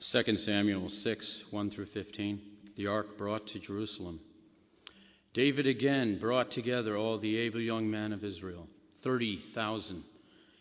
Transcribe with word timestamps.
2 0.00 0.36
Samuel 0.36 0.88
6 0.88 1.44
1 1.50 1.70
through 1.70 1.86
15. 1.86 2.40
The 2.76 2.86
ark 2.86 3.18
brought 3.18 3.48
to 3.48 3.58
Jerusalem. 3.58 4.20
David 5.32 5.66
again 5.66 6.18
brought 6.18 6.52
together 6.52 6.96
all 6.96 7.18
the 7.18 7.36
able 7.36 7.60
young 7.60 7.90
men 7.90 8.12
of 8.12 8.22
Israel, 8.22 8.68
30,000. 8.98 10.04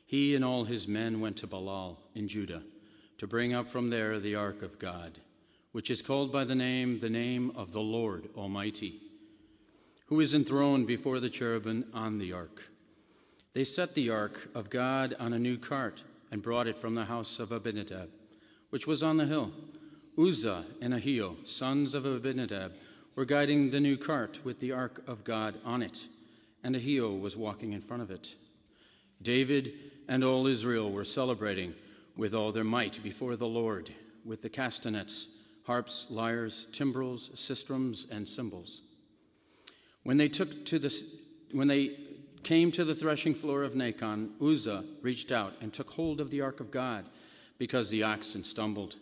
He 0.07 0.33
and 0.33 0.43
all 0.43 0.63
his 0.63 0.87
men 0.87 1.19
went 1.19 1.37
to 1.37 1.47
Baalah 1.47 1.97
in 2.15 2.27
Judah 2.27 2.63
to 3.19 3.27
bring 3.27 3.53
up 3.53 3.67
from 3.67 3.91
there 3.91 4.19
the 4.19 4.33
ark 4.33 4.63
of 4.63 4.79
God, 4.79 5.19
which 5.71 5.91
is 5.91 6.01
called 6.01 6.31
by 6.31 6.43
the 6.43 6.55
name, 6.55 6.99
the 6.99 7.09
name 7.09 7.51
of 7.55 7.73
the 7.73 7.79
Lord 7.79 8.29
Almighty, 8.35 8.99
who 10.07 10.19
is 10.19 10.33
enthroned 10.33 10.87
before 10.87 11.19
the 11.19 11.29
cherubim 11.29 11.85
on 11.93 12.17
the 12.17 12.33
ark. 12.33 12.63
They 13.53 13.63
set 13.63 13.93
the 13.93 14.09
ark 14.09 14.49
of 14.55 14.71
God 14.71 15.15
on 15.19 15.33
a 15.33 15.39
new 15.39 15.57
cart 15.57 16.03
and 16.31 16.41
brought 16.41 16.67
it 16.67 16.79
from 16.79 16.95
the 16.95 17.05
house 17.05 17.37
of 17.37 17.51
Abinadab, 17.51 18.09
which 18.69 18.87
was 18.87 19.03
on 19.03 19.17
the 19.17 19.25
hill. 19.25 19.51
Uzzah 20.17 20.65
and 20.81 20.93
Ahio, 20.93 21.35
sons 21.47 21.93
of 21.93 22.05
Abinadab, 22.05 22.73
were 23.15 23.25
guiding 23.25 23.69
the 23.69 23.79
new 23.79 23.97
cart 23.97 24.39
with 24.43 24.59
the 24.59 24.71
ark 24.71 25.03
of 25.07 25.23
God 25.23 25.55
on 25.63 25.81
it, 25.81 26.07
and 26.63 26.75
Ahio 26.75 27.19
was 27.19 27.35
walking 27.35 27.73
in 27.73 27.81
front 27.81 28.03
of 28.03 28.11
it. 28.11 28.35
David 29.21 29.73
and 30.07 30.23
all 30.23 30.47
Israel 30.47 30.91
were 30.91 31.05
celebrating 31.05 31.73
with 32.15 32.33
all 32.33 32.51
their 32.51 32.63
might 32.63 33.01
before 33.03 33.35
the 33.35 33.47
Lord, 33.47 33.91
with 34.25 34.41
the 34.41 34.49
castanets, 34.49 35.27
harps, 35.63 36.07
lyres, 36.09 36.67
timbrels, 36.71 37.29
sistrums, 37.35 38.09
and 38.11 38.27
cymbals. 38.27 38.81
When 40.03 40.17
they 40.17 40.29
took 40.29 40.65
to 40.65 40.79
the 40.79 41.03
when 41.51 41.67
they 41.67 41.97
came 42.43 42.71
to 42.71 42.85
the 42.85 42.95
threshing 42.95 43.33
floor 43.33 43.63
of 43.63 43.73
Nacon, 43.73 44.29
Uzzah 44.41 44.83
reached 45.01 45.31
out 45.31 45.53
and 45.61 45.73
took 45.73 45.89
hold 45.89 46.21
of 46.21 46.29
the 46.29 46.41
ark 46.41 46.59
of 46.59 46.71
God 46.71 47.05
because 47.57 47.89
the 47.89 48.03
oxen 48.03 48.43
stumbled. 48.43 48.95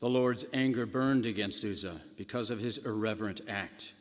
The 0.00 0.08
Lord's 0.08 0.46
anger 0.52 0.86
burned 0.86 1.26
against 1.26 1.64
Uzzah 1.64 2.00
because 2.16 2.50
of 2.50 2.58
his 2.58 2.78
irreverent 2.78 3.42
act. 3.48 3.92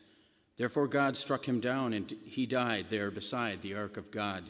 Therefore, 0.57 0.87
God 0.87 1.15
struck 1.15 1.47
him 1.47 1.59
down, 1.59 1.93
and 1.93 2.13
he 2.25 2.45
died 2.45 2.87
there 2.89 3.11
beside 3.11 3.61
the 3.61 3.75
ark 3.75 3.97
of 3.97 4.11
God. 4.11 4.43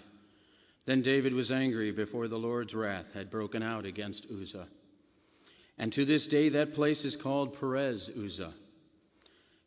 Then 0.86 1.02
David 1.02 1.34
was 1.34 1.52
angry 1.52 1.92
before 1.92 2.28
the 2.28 2.40
Lord's 2.40 2.73
wrath 2.73 3.14
had 3.14 3.30
broken 3.30 3.62
out 3.62 3.86
against 3.86 4.26
Uzzah. 4.31 4.68
And 5.78 5.94
to 5.94 6.06
this 6.06 6.28
day, 6.28 6.50
that 6.50 6.73
place 6.73 7.06
is 7.06 7.16
called 7.16 7.59
Perez 7.59 8.09
Uzzah. 8.09 8.53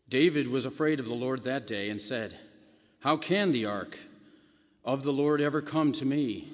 David 0.08 0.48
was 0.48 0.66
afraid 0.66 1.00
of 1.00 1.06
the 1.06 1.14
Lord 1.14 1.44
that 1.44 1.66
day 1.66 1.90
and 1.90 2.00
said, 2.00 2.36
How 3.00 3.16
can 3.16 3.52
the 3.52 3.66
ark 3.66 3.98
of 4.84 5.04
the 5.04 5.12
Lord 5.12 5.40
ever 5.40 5.62
come 5.62 5.92
to 5.92 6.04
me? 6.04 6.52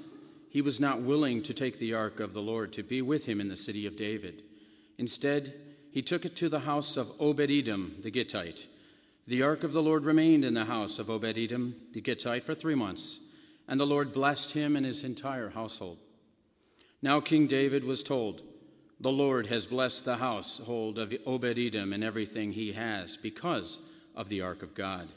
He 0.50 0.62
was 0.62 0.80
not 0.80 1.02
willing 1.02 1.42
to 1.42 1.54
take 1.54 1.78
the 1.78 1.94
ark 1.94 2.20
of 2.20 2.32
the 2.32 2.42
Lord 2.42 2.72
to 2.72 2.82
be 2.82 3.02
with 3.02 3.26
him 3.26 3.40
in 3.40 3.48
the 3.48 3.56
city 3.56 3.86
of 3.86 3.96
David. 3.96 4.42
Instead, 4.96 5.54
he 5.90 6.02
took 6.02 6.24
it 6.24 6.36
to 6.36 6.48
the 6.48 6.60
house 6.60 6.96
of 6.96 7.12
Obed 7.20 7.50
Edom 7.50 7.96
the 8.02 8.10
Gittite. 8.10 8.66
The 9.26 9.42
ark 9.42 9.62
of 9.62 9.72
the 9.72 9.82
Lord 9.82 10.04
remained 10.04 10.44
in 10.44 10.54
the 10.54 10.64
house 10.64 10.98
of 10.98 11.10
Obed 11.10 11.36
Edom 11.36 11.76
the 11.92 12.00
Gittite 12.00 12.44
for 12.44 12.54
three 12.54 12.74
months, 12.74 13.18
and 13.66 13.78
the 13.78 13.86
Lord 13.86 14.12
blessed 14.12 14.52
him 14.52 14.74
and 14.74 14.86
his 14.86 15.04
entire 15.04 15.50
household. 15.50 15.98
Now 17.02 17.20
King 17.20 17.46
David 17.46 17.84
was 17.84 18.02
told, 18.02 18.42
The 19.00 19.12
Lord 19.12 19.46
has 19.48 19.66
blessed 19.66 20.04
the 20.04 20.16
household 20.16 20.98
of 20.98 21.12
Obed 21.26 21.58
Edom 21.58 21.92
and 21.92 22.02
everything 22.02 22.52
he 22.52 22.72
has 22.72 23.16
because 23.16 23.78
of 24.16 24.28
the 24.28 24.40
ark 24.40 24.62
of 24.62 24.74
God. 24.74 25.08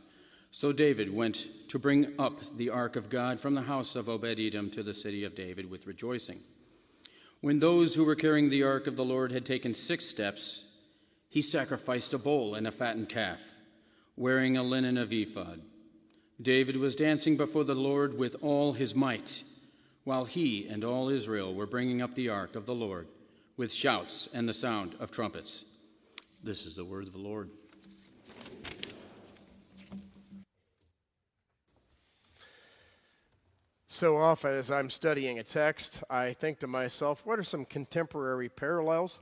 So 0.52 0.74
David 0.74 1.14
went 1.14 1.48
to 1.70 1.80
bring 1.80 2.14
up 2.20 2.42
the 2.58 2.70
ark 2.70 2.98
of 2.98 3.10
God 3.10 3.40
from 3.40 3.56
the 3.56 3.62
house 3.62 3.96
of 3.96 4.10
Obed 4.10 4.38
Edom 4.38 4.70
to 4.72 4.84
the 4.84 4.94
city 4.94 5.24
of 5.24 5.34
David 5.34 5.70
with 5.70 5.88
rejoicing. 5.88 6.42
When 7.40 7.60
those 7.60 7.96
who 7.96 8.04
were 8.04 8.16
carrying 8.16 8.50
the 8.50 8.64
ark 8.64 8.86
of 8.86 8.98
the 8.98 9.06
Lord 9.06 9.32
had 9.32 9.46
taken 9.46 9.74
six 9.74 10.06
steps, 10.06 10.66
he 11.30 11.42
sacrificed 11.42 12.14
a 12.14 12.18
bull 12.18 12.56
and 12.56 12.68
a 12.68 12.72
fattened 12.72 13.08
calf, 13.08 13.40
wearing 14.18 14.58
a 14.58 14.64
linen 14.64 14.98
of 14.98 15.14
ephod. 15.14 15.62
David 16.42 16.76
was 16.76 16.96
dancing 16.96 17.38
before 17.38 17.64
the 17.64 17.74
Lord 17.74 18.18
with 18.18 18.36
all 18.42 18.74
his 18.74 18.94
might, 18.94 19.44
while 20.04 20.26
he 20.26 20.68
and 20.68 20.84
all 20.84 21.08
Israel 21.08 21.56
were 21.56 21.66
bringing 21.66 22.02
up 22.02 22.14
the 22.14 22.28
ark 22.28 22.58
of 22.58 22.66
the 22.66 22.76
Lord 22.76 23.08
with 23.56 23.72
shouts 23.72 24.28
and 24.34 24.50
the 24.50 24.54
sound 24.54 24.96
of 25.00 25.12
trumpets. 25.12 25.64
This 26.44 26.66
is 26.66 26.76
the 26.76 26.86
word 26.86 27.08
of 27.08 27.14
the 27.14 27.20
Lord. 27.20 27.50
So 34.02 34.18
often, 34.18 34.56
as 34.56 34.72
I'm 34.72 34.90
studying 34.90 35.38
a 35.38 35.44
text, 35.44 36.04
I 36.10 36.34
think 36.34 36.58
to 36.62 36.68
myself, 36.68 37.22
what 37.24 37.38
are 37.38 37.44
some 37.44 37.66
contemporary 37.66 38.50
parallels 38.50 39.20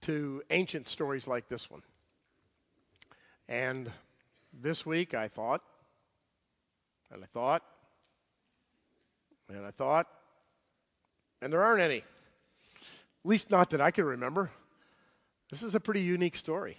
to 0.00 0.42
ancient 0.48 0.86
stories 0.86 1.28
like 1.28 1.46
this 1.46 1.70
one? 1.70 1.82
And 3.46 3.92
this 4.54 4.86
week 4.86 5.12
I 5.12 5.28
thought, 5.28 5.60
and 7.12 7.22
I 7.22 7.26
thought, 7.26 7.62
and 9.50 9.66
I 9.66 9.70
thought, 9.70 10.06
and 11.42 11.52
there 11.52 11.62
aren't 11.62 11.82
any. 11.82 11.98
At 11.98 12.04
least 13.22 13.50
not 13.50 13.68
that 13.68 13.82
I 13.82 13.90
can 13.90 14.06
remember. 14.06 14.50
This 15.50 15.62
is 15.62 15.74
a 15.74 15.80
pretty 15.80 16.00
unique 16.00 16.36
story. 16.36 16.78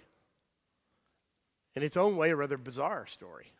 In 1.76 1.84
its 1.84 1.96
own 1.96 2.16
way, 2.16 2.30
a 2.30 2.36
rather 2.36 2.58
bizarre 2.58 3.06
story. 3.06 3.52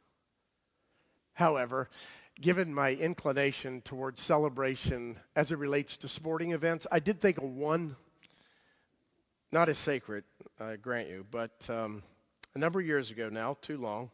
However, 1.34 1.90
given 2.40 2.72
my 2.72 2.92
inclination 2.92 3.80
towards 3.82 4.20
celebration 4.20 5.18
as 5.34 5.52
it 5.52 5.58
relates 5.58 5.96
to 5.98 6.08
sporting 6.08 6.52
events, 6.52 6.86
I 6.92 6.98
did 6.98 7.20
think 7.20 7.38
of 7.38 7.44
one, 7.44 7.96
not 9.52 9.68
as 9.68 9.78
sacred, 9.78 10.24
I 10.60 10.76
grant 10.76 11.08
you, 11.08 11.24
but 11.30 11.52
um, 11.70 12.02
a 12.54 12.58
number 12.58 12.80
of 12.80 12.86
years 12.86 13.10
ago 13.10 13.28
now, 13.28 13.56
too 13.62 13.78
long, 13.78 14.10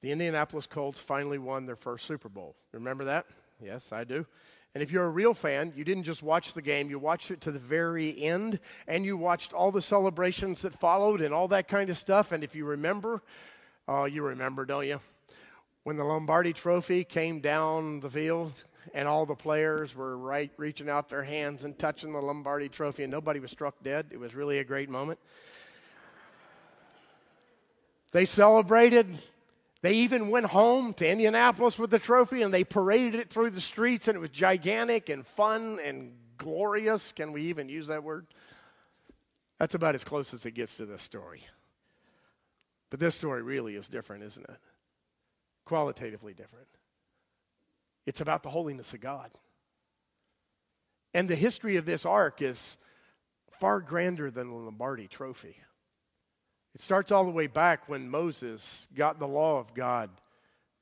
the 0.00 0.10
Indianapolis 0.10 0.66
Colts 0.66 0.98
finally 0.98 1.38
won 1.38 1.66
their 1.66 1.76
first 1.76 2.06
Super 2.06 2.28
Bowl. 2.28 2.56
Remember 2.72 3.04
that? 3.04 3.26
Yes, 3.62 3.92
I 3.92 4.04
do. 4.04 4.26
And 4.74 4.82
if 4.82 4.90
you're 4.90 5.04
a 5.04 5.10
real 5.10 5.34
fan, 5.34 5.74
you 5.76 5.84
didn't 5.84 6.04
just 6.04 6.22
watch 6.22 6.54
the 6.54 6.62
game, 6.62 6.88
you 6.88 6.98
watched 6.98 7.30
it 7.30 7.42
to 7.42 7.52
the 7.52 7.58
very 7.58 8.20
end, 8.22 8.58
and 8.88 9.04
you 9.04 9.18
watched 9.18 9.52
all 9.52 9.70
the 9.70 9.82
celebrations 9.82 10.62
that 10.62 10.72
followed 10.72 11.20
and 11.20 11.34
all 11.34 11.48
that 11.48 11.68
kind 11.68 11.90
of 11.90 11.98
stuff. 11.98 12.32
And 12.32 12.42
if 12.42 12.54
you 12.54 12.64
remember, 12.64 13.22
uh, 13.86 14.04
you 14.04 14.22
remember, 14.22 14.64
don't 14.64 14.86
you? 14.86 15.00
When 15.84 15.96
the 15.96 16.04
Lombardi 16.04 16.52
trophy 16.52 17.04
came 17.04 17.40
down 17.40 18.00
the 18.00 18.10
field 18.10 18.64
and 18.94 19.08
all 19.08 19.26
the 19.26 19.34
players 19.34 19.94
were 19.94 20.16
right 20.16 20.50
reaching 20.56 20.88
out 20.88 21.08
their 21.08 21.22
hands 21.22 21.64
and 21.64 21.78
touching 21.78 22.12
the 22.12 22.20
Lombardi 22.20 22.68
trophy 22.68 23.02
and 23.02 23.10
nobody 23.10 23.40
was 23.40 23.50
struck 23.50 23.74
dead. 23.82 24.06
It 24.10 24.18
was 24.18 24.34
really 24.34 24.58
a 24.58 24.64
great 24.64 24.88
moment. 24.88 25.18
They 28.12 28.26
celebrated. 28.26 29.06
They 29.80 29.94
even 29.94 30.30
went 30.30 30.46
home 30.46 30.94
to 30.94 31.08
Indianapolis 31.08 31.78
with 31.78 31.90
the 31.90 31.98
trophy 31.98 32.42
and 32.42 32.54
they 32.54 32.62
paraded 32.62 33.16
it 33.16 33.30
through 33.30 33.50
the 33.50 33.60
streets 33.60 34.06
and 34.06 34.16
it 34.16 34.20
was 34.20 34.30
gigantic 34.30 35.08
and 35.08 35.26
fun 35.26 35.80
and 35.82 36.12
glorious. 36.38 37.10
Can 37.12 37.32
we 37.32 37.42
even 37.42 37.68
use 37.68 37.88
that 37.88 38.04
word? 38.04 38.26
That's 39.58 39.74
about 39.74 39.94
as 39.94 40.04
close 40.04 40.34
as 40.34 40.46
it 40.46 40.52
gets 40.52 40.76
to 40.76 40.86
this 40.86 41.02
story. 41.02 41.42
But 42.90 43.00
this 43.00 43.14
story 43.14 43.42
really 43.42 43.74
is 43.74 43.88
different, 43.88 44.22
isn't 44.24 44.44
it? 44.48 44.56
Qualitatively 45.64 46.34
different. 46.34 46.68
It's 48.06 48.20
about 48.20 48.42
the 48.42 48.50
holiness 48.50 48.94
of 48.94 49.00
God. 49.00 49.30
And 51.14 51.28
the 51.28 51.36
history 51.36 51.76
of 51.76 51.86
this 51.86 52.04
ark 52.04 52.42
is 52.42 52.76
far 53.60 53.80
grander 53.80 54.30
than 54.30 54.48
the 54.48 54.56
Lombardi 54.56 55.06
trophy. 55.06 55.56
It 56.74 56.80
starts 56.80 57.12
all 57.12 57.24
the 57.24 57.30
way 57.30 57.46
back 57.46 57.88
when 57.88 58.08
Moses 58.08 58.88
got 58.94 59.18
the 59.18 59.28
law 59.28 59.58
of 59.58 59.74
God 59.74 60.10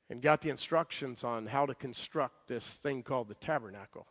and 0.09 0.21
got 0.21 0.41
the 0.41 0.49
instructions 0.49 1.23
on 1.23 1.45
how 1.45 1.65
to 1.65 1.75
construct 1.75 2.47
this 2.47 2.75
thing 2.75 3.03
called 3.03 3.27
the 3.27 3.35
tabernacle. 3.35 4.07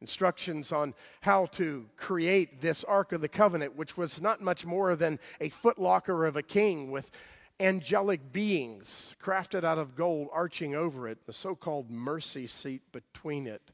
Instructions 0.00 0.72
on 0.72 0.94
how 1.20 1.46
to 1.46 1.86
create 1.96 2.62
this 2.62 2.82
Ark 2.84 3.12
of 3.12 3.20
the 3.20 3.28
Covenant, 3.28 3.76
which 3.76 3.98
was 3.98 4.22
not 4.22 4.40
much 4.40 4.64
more 4.64 4.96
than 4.96 5.18
a 5.40 5.50
footlocker 5.50 6.26
of 6.26 6.36
a 6.36 6.42
king 6.42 6.90
with 6.90 7.10
angelic 7.60 8.32
beings 8.32 9.14
crafted 9.22 9.64
out 9.64 9.78
of 9.78 9.94
gold 9.94 10.28
arching 10.32 10.74
over 10.74 11.06
it, 11.06 11.26
the 11.26 11.32
so 11.32 11.54
called 11.54 11.90
mercy 11.90 12.46
seat 12.46 12.82
between 12.90 13.46
it, 13.46 13.70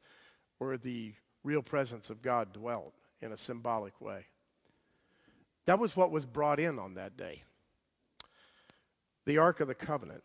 where 0.58 0.76
the 0.76 1.14
real 1.44 1.62
presence 1.62 2.10
of 2.10 2.20
God 2.20 2.52
dwelt 2.52 2.92
in 3.22 3.32
a 3.32 3.36
symbolic 3.36 4.00
way. 4.00 4.26
That 5.66 5.78
was 5.78 5.96
what 5.96 6.10
was 6.10 6.26
brought 6.26 6.60
in 6.60 6.78
on 6.78 6.94
that 6.94 7.16
day 7.16 7.42
the 9.24 9.38
Ark 9.38 9.58
of 9.58 9.66
the 9.66 9.74
Covenant. 9.74 10.22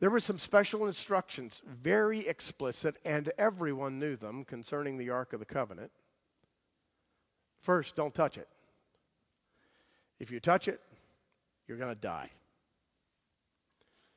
There 0.00 0.10
were 0.10 0.20
some 0.20 0.38
special 0.38 0.86
instructions, 0.86 1.62
very 1.66 2.28
explicit, 2.28 2.96
and 3.06 3.32
everyone 3.38 3.98
knew 3.98 4.16
them 4.16 4.44
concerning 4.44 4.98
the 4.98 5.08
Ark 5.08 5.32
of 5.32 5.40
the 5.40 5.46
Covenant. 5.46 5.90
First, 7.62 7.96
don't 7.96 8.14
touch 8.14 8.36
it. 8.36 8.48
If 10.20 10.30
you 10.30 10.40
touch 10.40 10.68
it, 10.68 10.82
you're 11.66 11.78
going 11.78 11.94
to 11.94 12.00
die. 12.00 12.30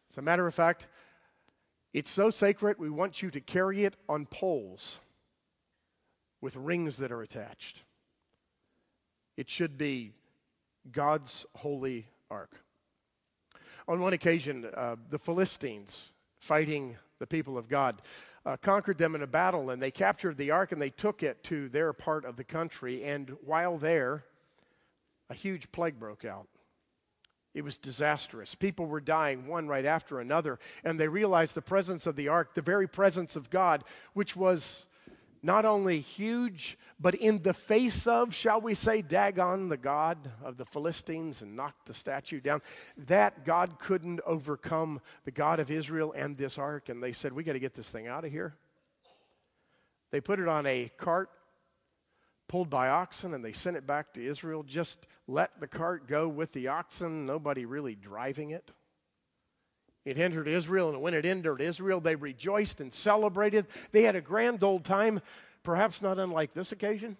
As 0.09 0.17
a 0.17 0.21
matter 0.21 0.47
of 0.47 0.55
fact, 0.55 0.87
it's 1.93 2.09
so 2.09 2.29
sacred, 2.29 2.79
we 2.79 2.89
want 2.89 3.21
you 3.21 3.29
to 3.31 3.41
carry 3.41 3.85
it 3.85 3.95
on 4.07 4.25
poles 4.25 4.99
with 6.41 6.55
rings 6.55 6.97
that 6.97 7.11
are 7.11 7.21
attached. 7.21 7.83
It 9.37 9.49
should 9.49 9.77
be 9.77 10.13
God's 10.91 11.45
holy 11.55 12.07
ark. 12.29 12.61
On 13.87 13.99
one 13.99 14.13
occasion, 14.13 14.67
uh, 14.75 14.95
the 15.09 15.19
Philistines, 15.19 16.11
fighting 16.39 16.95
the 17.19 17.27
people 17.27 17.57
of 17.57 17.67
God, 17.67 18.01
uh, 18.45 18.57
conquered 18.57 18.97
them 18.97 19.15
in 19.15 19.21
a 19.21 19.27
battle 19.27 19.69
and 19.69 19.81
they 19.81 19.91
captured 19.91 20.37
the 20.37 20.51
ark 20.51 20.71
and 20.71 20.81
they 20.81 20.89
took 20.89 21.23
it 21.23 21.43
to 21.45 21.69
their 21.69 21.91
part 21.93 22.25
of 22.25 22.35
the 22.35 22.43
country. 22.43 23.03
And 23.03 23.35
while 23.43 23.77
there, 23.77 24.23
a 25.29 25.33
huge 25.33 25.71
plague 25.71 25.99
broke 25.99 26.25
out. 26.25 26.47
It 27.53 27.63
was 27.63 27.77
disastrous. 27.77 28.53
People 28.53 28.85
were 28.85 29.01
dying 29.01 29.47
one 29.47 29.67
right 29.67 29.85
after 29.85 30.19
another, 30.19 30.59
and 30.83 30.99
they 30.99 31.07
realized 31.07 31.55
the 31.55 31.61
presence 31.61 32.05
of 32.05 32.15
the 32.15 32.27
ark, 32.27 32.53
the 32.53 32.61
very 32.61 32.87
presence 32.87 33.35
of 33.35 33.49
God, 33.49 33.83
which 34.13 34.35
was 34.35 34.87
not 35.41 35.65
only 35.65 35.99
huge, 35.99 36.77
but 36.99 37.15
in 37.15 37.41
the 37.41 37.53
face 37.53 38.05
of, 38.07 38.35
shall 38.35 38.59
we 38.59 38.75
say, 38.75 39.01
Dagon, 39.01 39.69
the 39.69 39.77
god 39.77 40.29
of 40.43 40.57
the 40.57 40.65
Philistines, 40.65 41.41
and 41.41 41.55
knocked 41.55 41.85
the 41.85 41.93
statue 41.93 42.41
down. 42.41 42.61
That 43.07 43.45
God 43.45 43.79
couldn't 43.79 44.19
overcome 44.25 45.01
the 45.23 45.31
God 45.31 45.59
of 45.59 45.71
Israel 45.71 46.13
and 46.15 46.37
this 46.37 46.57
ark, 46.57 46.89
and 46.89 47.01
they 47.01 47.13
said, 47.13 47.33
We 47.33 47.43
got 47.43 47.53
to 47.53 47.59
get 47.59 47.73
this 47.73 47.89
thing 47.89 48.07
out 48.07 48.25
of 48.25 48.31
here. 48.31 48.53
They 50.11 50.21
put 50.21 50.39
it 50.39 50.47
on 50.47 50.65
a 50.65 50.91
cart 50.97 51.29
pulled 52.49 52.69
by 52.69 52.89
oxen, 52.89 53.33
and 53.33 53.45
they 53.45 53.53
sent 53.53 53.77
it 53.77 53.87
back 53.87 54.13
to 54.13 54.25
Israel. 54.25 54.63
Just 54.63 55.07
let 55.27 55.57
the 55.61 55.67
cart 55.67 56.07
go 56.07 56.27
with 56.27 56.51
the 56.51 56.67
oxen, 56.67 57.25
nobody 57.25 57.65
really 57.65 57.95
driving 57.95 58.49
it. 58.49 58.71
It 60.03 60.17
entered 60.17 60.47
Israel, 60.47 60.89
and 60.89 61.01
when 61.01 61.13
it 61.13 61.25
entered 61.25 61.61
Israel, 61.61 62.01
they 62.01 62.15
rejoiced 62.15 62.81
and 62.81 62.93
celebrated. 62.93 63.67
They 63.91 64.01
had 64.01 64.15
a 64.15 64.21
grand 64.21 64.63
old 64.63 64.83
time, 64.83 65.21
perhaps 65.63 66.01
not 66.01 66.19
unlike 66.19 66.53
this 66.53 66.71
occasion. 66.71 67.15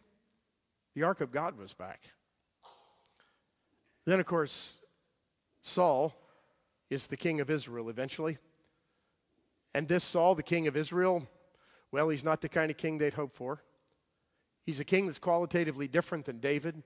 The 0.95 1.03
Ark 1.03 1.21
of 1.21 1.31
God 1.31 1.57
was 1.57 1.73
back. 1.73 2.01
Then, 4.05 4.19
of 4.19 4.25
course, 4.25 4.73
Saul 5.61 6.15
is 6.89 7.07
the 7.07 7.17
king 7.17 7.39
of 7.39 7.51
Israel 7.51 7.89
eventually. 7.89 8.39
And 9.75 9.87
this 9.87 10.03
Saul, 10.03 10.33
the 10.33 10.41
king 10.41 10.67
of 10.67 10.75
Israel, 10.75 11.27
well, 11.91 12.09
he's 12.09 12.23
not 12.23 12.41
the 12.41 12.49
kind 12.49 12.71
of 12.71 12.77
king 12.77 12.97
they'd 12.97 13.13
hoped 13.13 13.35
for. 13.35 13.61
He's 14.69 14.79
a 14.79 14.85
king 14.85 15.07
that's 15.07 15.17
qualitatively 15.17 15.87
different 15.87 16.25
than 16.25 16.37
David. 16.37 16.83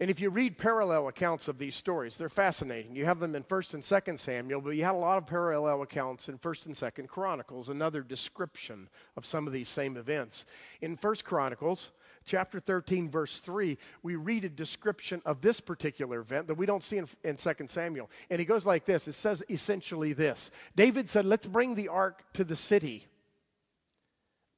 And 0.00 0.08
if 0.08 0.18
you 0.18 0.30
read 0.30 0.56
parallel 0.56 1.08
accounts 1.08 1.46
of 1.46 1.58
these 1.58 1.76
stories, 1.76 2.16
they're 2.16 2.30
fascinating. 2.30 2.96
You 2.96 3.04
have 3.04 3.20
them 3.20 3.34
in 3.34 3.44
1st 3.44 3.74
and 3.74 3.82
2nd 3.82 4.18
Samuel, 4.18 4.62
but 4.62 4.70
you 4.70 4.82
had 4.82 4.94
a 4.94 4.96
lot 4.96 5.18
of 5.18 5.26
parallel 5.26 5.82
accounts 5.82 6.30
in 6.30 6.38
1st 6.38 6.66
and 6.66 6.74
2nd 6.74 7.06
Chronicles, 7.06 7.68
another 7.68 8.00
description 8.00 8.88
of 9.14 9.26
some 9.26 9.46
of 9.46 9.52
these 9.52 9.68
same 9.68 9.98
events. 9.98 10.46
In 10.80 10.96
1st 10.96 11.24
Chronicles, 11.24 11.90
chapter 12.24 12.58
13, 12.58 13.10
verse 13.10 13.40
3, 13.40 13.76
we 14.02 14.16
read 14.16 14.46
a 14.46 14.48
description 14.48 15.20
of 15.26 15.42
this 15.42 15.60
particular 15.60 16.20
event 16.20 16.46
that 16.46 16.54
we 16.54 16.64
don't 16.64 16.82
see 16.82 16.96
in, 16.96 17.06
in 17.24 17.36
2nd 17.36 17.68
Samuel. 17.68 18.08
And 18.30 18.40
it 18.40 18.46
goes 18.46 18.64
like 18.64 18.86
this 18.86 19.06
it 19.06 19.12
says 19.12 19.42
essentially 19.50 20.14
this 20.14 20.50
David 20.74 21.10
said, 21.10 21.26
Let's 21.26 21.46
bring 21.46 21.74
the 21.74 21.88
ark 21.88 22.24
to 22.32 22.42
the 22.42 22.56
city 22.56 23.04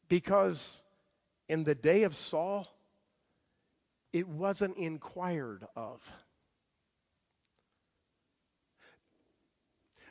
because 0.09 0.83
in 1.49 1.65
the 1.65 1.75
day 1.75 2.03
of 2.03 2.15
Saul, 2.15 2.67
it 4.13 4.29
wasn't 4.29 4.77
inquired 4.77 5.67
of. 5.77 6.13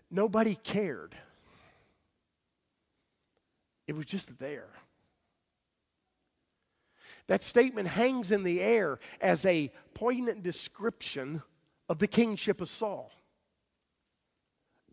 Nobody 0.10 0.56
cared. 0.56 1.16
It 3.88 3.96
was 3.96 4.06
just 4.06 4.38
there. 4.40 4.70
That 7.28 7.44
statement 7.44 7.90
hangs 7.90 8.32
in 8.32 8.44
the 8.44 8.62
air 8.62 9.00
as 9.20 9.46
a 9.46 9.72
poignant 9.94 10.44
description 10.44 11.44
of 11.90 12.00
the 12.00 12.08
kingship 12.08 12.62
of 12.62 12.70
Saul. 12.70 13.12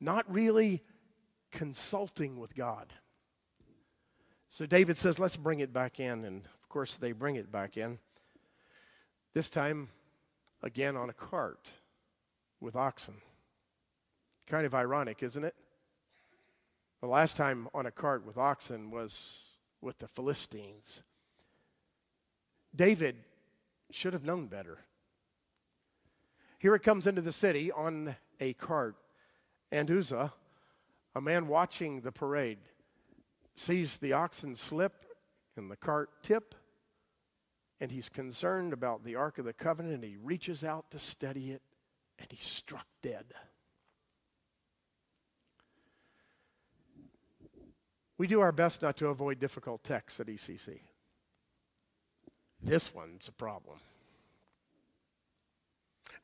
Not 0.00 0.30
really 0.32 0.82
consulting 1.52 2.38
with 2.38 2.54
God. 2.54 2.92
So 4.54 4.66
David 4.66 4.96
says, 4.96 5.18
let's 5.18 5.34
bring 5.34 5.58
it 5.58 5.72
back 5.72 5.98
in. 5.98 6.24
And 6.24 6.44
of 6.44 6.68
course, 6.68 6.94
they 6.94 7.10
bring 7.10 7.34
it 7.34 7.50
back 7.50 7.76
in. 7.76 7.98
This 9.32 9.50
time, 9.50 9.88
again, 10.62 10.96
on 10.96 11.10
a 11.10 11.12
cart 11.12 11.66
with 12.60 12.76
oxen. 12.76 13.14
Kind 14.46 14.64
of 14.64 14.72
ironic, 14.72 15.24
isn't 15.24 15.42
it? 15.42 15.56
The 17.00 17.08
last 17.08 17.36
time 17.36 17.66
on 17.74 17.86
a 17.86 17.90
cart 17.90 18.24
with 18.24 18.38
oxen 18.38 18.92
was 18.92 19.42
with 19.80 19.98
the 19.98 20.06
Philistines. 20.06 21.02
David 22.76 23.16
should 23.90 24.12
have 24.12 24.22
known 24.22 24.46
better. 24.46 24.78
Here 26.60 26.76
it 26.76 26.84
comes 26.84 27.08
into 27.08 27.22
the 27.22 27.32
city 27.32 27.72
on 27.72 28.14
a 28.38 28.52
cart, 28.52 28.94
and 29.72 29.90
Uzzah, 29.90 30.32
a 31.16 31.20
man 31.20 31.48
watching 31.48 32.02
the 32.02 32.12
parade, 32.12 32.58
sees 33.54 33.96
the 33.98 34.12
oxen 34.12 34.56
slip 34.56 35.04
and 35.56 35.70
the 35.70 35.76
cart 35.76 36.10
tip 36.22 36.54
and 37.80 37.90
he's 37.90 38.08
concerned 38.08 38.72
about 38.72 39.04
the 39.04 39.16
Ark 39.16 39.38
of 39.38 39.44
the 39.44 39.52
Covenant, 39.52 39.96
and 39.96 40.04
he 40.04 40.16
reaches 40.16 40.64
out 40.64 40.90
to 40.90 40.98
steady 40.98 41.50
it, 41.50 41.62
and 42.18 42.26
he's 42.30 42.46
struck 42.46 42.86
dead. 43.02 43.26
We 48.16 48.26
do 48.26 48.40
our 48.40 48.52
best 48.52 48.80
not 48.80 48.96
to 48.98 49.08
avoid 49.08 49.40
difficult 49.40 49.82
texts 49.82 50.20
at 50.20 50.28
ECC. 50.28 50.80
This 52.62 52.94
one's 52.94 53.28
a 53.28 53.32
problem. 53.32 53.78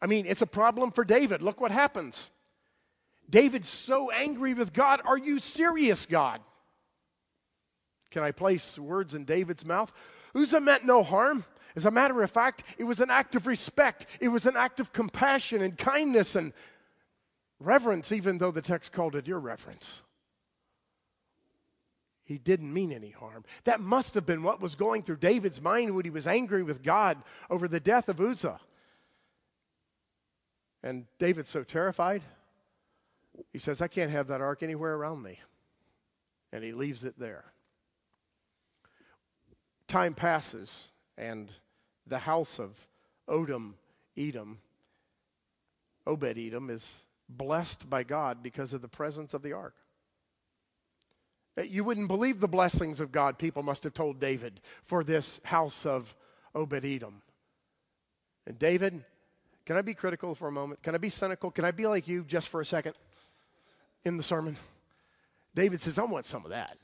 I 0.01 0.07
mean, 0.07 0.25
it's 0.27 0.41
a 0.41 0.47
problem 0.47 0.93
for 0.93 1.05
David. 1.05 1.43
Look 1.43 1.61
what 1.61 1.73
happens. 1.73 2.31
David's 3.29 3.69
so 3.69 4.11
angry 4.11 4.55
with 4.55 4.73
God. 4.73 5.03
Are 5.05 5.19
you 5.19 5.39
serious, 5.39 6.07
God? 6.07 6.41
Can 8.11 8.23
I 8.23 8.33
place 8.33 8.79
words 8.79 9.15
in 9.15 9.25
David's 9.25 9.65
mouth? 9.65 9.93
Uzzah 10.35 10.61
meant 10.61 10.85
no 10.85 11.03
harm. 11.03 11.45
As 11.77 11.87
a 11.87 11.91
matter 11.91 12.23
of 12.23 12.31
fact, 12.31 12.65
it 12.79 12.85
was 12.85 13.01
an 13.01 13.11
act 13.11 13.37
of 13.37 13.47
respect, 13.47 14.07
it 14.21 14.29
was 14.29 14.47
an 14.47 14.57
act 14.57 14.81
of 14.81 14.93
compassion 14.93 15.63
and 15.63 15.79
kindness 15.79 16.35
and 16.35 16.53
reverence, 17.61 18.11
even 18.11 18.39
though 18.39 18.51
the 18.51 18.63
text 18.63 18.93
called 18.93 19.15
it 19.15 19.29
irreverence. 19.29 20.03
He 22.25 22.39
didn't 22.39 22.73
mean 22.73 22.93
any 22.93 23.11
harm. 23.11 23.45
That 23.65 23.81
must 23.81 24.15
have 24.15 24.25
been 24.25 24.43
what 24.43 24.61
was 24.61 24.75
going 24.77 25.03
through 25.03 25.17
David's 25.17 25.61
mind 25.61 25.95
when 25.95 26.05
he 26.05 26.11
was 26.11 26.27
angry 26.27 26.63
with 26.63 26.83
God 26.83 27.19
over 27.49 27.67
the 27.67 27.81
death 27.81 28.09
of 28.09 28.21
Uzzah. 28.21 28.61
And 30.83 31.07
David's 31.19 31.51
so 31.51 31.63
terrified, 31.63 32.23
he 33.53 33.59
says, 33.59 33.83
I 33.83 33.89
can't 33.89 34.11
have 34.11 34.29
that 34.29 34.41
ark 34.41 34.63
anywhere 34.63 34.95
around 34.95 35.23
me. 35.23 35.39
And 36.53 36.65
he 36.65 36.73
leaves 36.73 37.05
it 37.05 37.19
there 37.19 37.45
time 39.91 40.15
passes 40.15 40.89
and 41.19 41.51
the 42.07 42.19
house 42.19 42.59
of 42.59 42.71
Odom, 43.29 43.75
Edom, 44.17 44.59
Obed 46.07 46.39
Edom, 46.39 46.71
is 46.71 47.01
blessed 47.29 47.91
by 47.91 48.03
God 48.03 48.43
because 48.43 48.73
of 48.73 48.83
the 48.83 48.89
presence 48.89 49.35
of 49.35 49.43
the 49.43 49.53
ark. 49.53 49.75
Uh, 51.59 51.63
you 51.63 51.85
wouldn't 51.85 52.09
believe 52.09 52.41
the 52.41 52.49
blessings 52.49 53.01
of 53.01 53.13
God, 53.13 53.37
people 53.37 53.63
must 53.63 53.85
have 53.85 53.93
told 53.93 54.21
David, 54.21 54.61
for 54.85 55.05
this 55.05 55.41
house 55.45 55.85
of 55.85 56.15
Obed 56.55 56.85
Edom. 56.85 57.21
And 58.47 58.59
David, 58.59 59.05
can 59.67 59.77
I 59.77 59.83
be 59.83 59.95
critical 59.95 60.35
for 60.35 60.49
a 60.49 60.53
moment? 60.53 60.83
Can 60.83 60.95
I 60.95 60.99
be 60.99 61.11
cynical? 61.11 61.51
Can 61.51 61.65
I 61.65 61.73
be 61.73 61.87
like 61.87 62.09
you 62.09 62.25
just 62.25 62.49
for 62.49 62.61
a 62.61 62.67
second 62.67 62.95
in 64.05 64.17
the 64.17 64.23
sermon? 64.23 64.57
David 65.55 65.81
says, 65.83 65.99
I 65.99 66.05
want 66.05 66.27
some 66.27 66.45
of 66.45 66.51
that. 66.51 66.77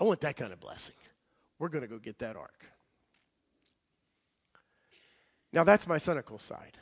I 0.00 0.04
want 0.04 0.20
that 0.20 0.36
kind 0.36 0.52
of 0.52 0.60
blessing. 0.60 0.94
We're 1.58 1.68
going 1.68 1.82
to 1.82 1.88
go 1.88 1.98
get 1.98 2.18
that 2.20 2.36
ark. 2.36 2.64
Now, 5.52 5.64
that's 5.64 5.86
my 5.86 5.98
cynical 5.98 6.38
side. 6.38 6.76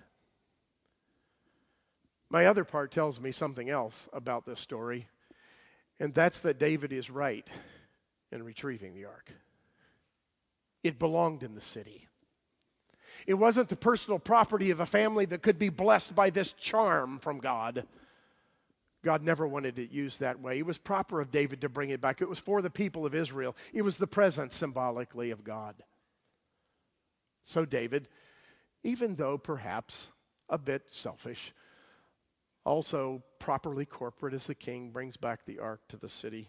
My 2.28 2.46
other 2.46 2.64
part 2.64 2.90
tells 2.90 3.20
me 3.20 3.32
something 3.32 3.70
else 3.70 4.08
about 4.12 4.44
this 4.44 4.61
story, 4.61 5.06
and 6.00 6.12
that's 6.12 6.40
that 6.40 6.58
David 6.58 6.92
is 6.92 7.08
right 7.08 7.46
in 8.32 8.42
retrieving 8.42 8.94
the 8.94 9.04
ark. 9.04 9.30
It 10.82 10.99
belonged 10.99 11.42
in 11.42 11.54
the 11.54 11.61
city. 11.61 12.08
It 13.26 13.35
wasn't 13.35 13.68
the 13.68 13.76
personal 13.76 14.18
property 14.18 14.70
of 14.70 14.80
a 14.80 14.87
family 14.87 15.25
that 15.26 15.42
could 15.42 15.58
be 15.58 15.68
blessed 15.68 16.14
by 16.14 16.30
this 16.30 16.52
charm 16.52 17.18
from 17.18 17.38
God. 17.38 17.87
God 19.06 19.22
never 19.22 19.46
wanted 19.46 19.78
it 19.78 19.92
used 19.92 20.18
that 20.18 20.40
way. 20.40 20.58
It 20.58 20.66
was 20.66 20.78
proper 20.78 21.20
of 21.20 21.30
David 21.30 21.60
to 21.60 21.68
bring 21.68 21.90
it 21.90 22.00
back. 22.00 22.20
It 22.20 22.28
was 22.28 22.40
for 22.40 22.60
the 22.60 22.70
people 22.70 23.06
of 23.06 23.14
Israel, 23.14 23.54
it 23.72 23.82
was 23.82 23.98
the 23.98 24.08
presence 24.08 24.56
symbolically 24.56 25.30
of 25.30 25.44
God. 25.44 25.76
So, 27.44 27.64
David, 27.64 28.08
even 28.82 29.14
though 29.14 29.38
perhaps 29.38 30.10
a 30.48 30.58
bit 30.58 30.82
selfish, 30.90 31.54
also 32.64 33.22
properly 33.38 33.86
corporate 33.86 34.34
as 34.34 34.48
the 34.48 34.56
king, 34.56 34.90
brings 34.90 35.16
back 35.16 35.44
the 35.44 35.60
ark 35.60 35.82
to 35.90 35.96
the 35.96 36.08
city. 36.08 36.48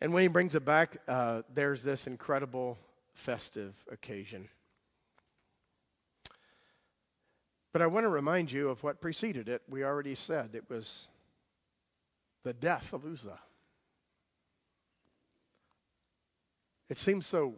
And 0.00 0.14
when 0.14 0.22
he 0.22 0.28
brings 0.28 0.54
it 0.54 0.64
back, 0.64 0.98
uh, 1.08 1.42
there's 1.52 1.82
this 1.82 2.06
incredible 2.06 2.78
festive 3.12 3.74
occasion. 3.90 4.48
But 7.76 7.82
I 7.82 7.88
want 7.88 8.04
to 8.04 8.08
remind 8.08 8.50
you 8.50 8.70
of 8.70 8.82
what 8.82 9.02
preceded 9.02 9.50
it. 9.50 9.60
We 9.68 9.84
already 9.84 10.14
said 10.14 10.54
it 10.54 10.64
was 10.70 11.08
the 12.42 12.54
death 12.54 12.94
of 12.94 13.04
Uzzah. 13.04 13.38
It 16.88 16.96
seems 16.96 17.26
so 17.26 17.56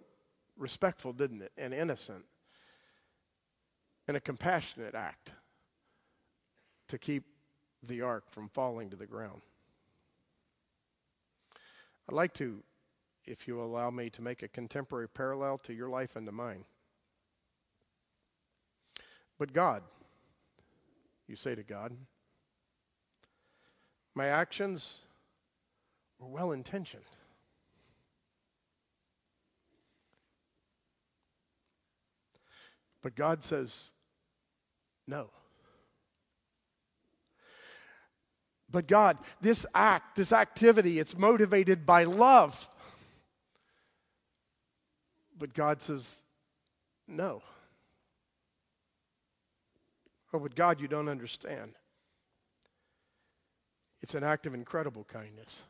respectful, 0.57 1.13
didn't 1.13 1.43
it? 1.43 1.53
And 1.57 1.73
innocent. 1.73 2.25
And 4.09 4.17
a 4.17 4.21
compassionate 4.21 4.97
act 4.97 5.31
to 6.89 6.99
keep 6.99 7.23
the 7.85 8.03
ark 8.03 8.25
from 8.29 8.49
falling 8.49 8.91
to 8.91 8.97
the 8.97 9.07
ground. 9.07 9.43
I'd 12.09 12.17
like 12.17 12.35
to, 12.35 12.65
if 13.25 13.47
you 13.47 13.63
allow 13.63 13.91
me, 13.91 14.11
to 14.11 14.21
make 14.21 14.43
a 14.43 14.49
contemporary 14.49 15.09
parallel 15.09 15.59
to 15.59 15.73
your 15.73 15.89
life 15.89 16.17
and 16.17 16.27
to 16.27 16.33
mine. 16.33 16.65
But 19.39 19.53
God, 19.53 19.85
you 21.29 21.37
say 21.37 21.55
to 21.55 21.63
God, 21.63 21.93
my 24.15 24.27
actions 24.27 25.01
were 26.19 26.29
well 26.29 26.53
intentioned. 26.53 27.05
But 33.03 33.15
God 33.15 33.45
says, 33.45 33.93
no. 35.07 35.31
But 38.71 38.87
God, 38.87 39.19
this 39.41 39.65
act, 39.75 40.17
this 40.17 40.33
activity, 40.33 40.99
it's 40.99 41.17
motivated 41.17 41.87
by 41.87 42.05
love. 42.05 42.69
But 45.39 45.55
God 45.55 45.81
says, 45.81 46.23
no. 47.07 47.43
Oh, 50.33 50.39
but 50.39 50.55
God, 50.55 50.81
you 50.81 50.89
don't 50.89 51.09
understand. 51.09 51.73
It's 54.03 54.15
an 54.15 54.25
act 54.25 54.47
of 54.47 54.55
incredible 54.55 55.05
kindness. 55.05 55.63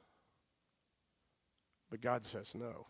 But 1.90 2.00
God 2.00 2.26
says 2.26 2.54
no. 2.54 2.86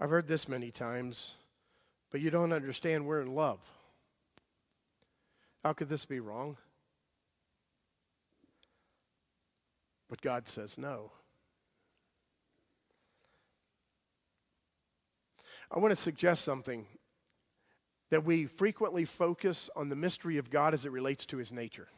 I've 0.00 0.10
heard 0.10 0.28
this 0.28 0.48
many 0.48 0.70
times, 0.70 1.34
but 2.10 2.20
you 2.20 2.30
don't 2.30 2.52
understand 2.52 3.06
we're 3.06 3.20
in 3.20 3.34
love. 3.34 3.60
How 5.64 5.72
could 5.72 5.88
this 5.88 6.04
be 6.04 6.20
wrong? 6.20 6.56
But 10.08 10.22
God 10.22 10.48
says 10.48 10.78
no. 10.78 11.12
I 15.70 15.78
want 15.78 15.90
to 15.92 15.96
suggest 15.96 16.44
something 16.44 16.86
that 18.10 18.24
we 18.24 18.46
frequently 18.46 19.04
focus 19.04 19.68
on 19.76 19.88
the 19.88 19.96
mystery 19.96 20.38
of 20.38 20.50
God 20.50 20.74
as 20.74 20.84
it 20.84 20.92
relates 20.92 21.26
to 21.26 21.36
his 21.36 21.52
nature. 21.52 21.88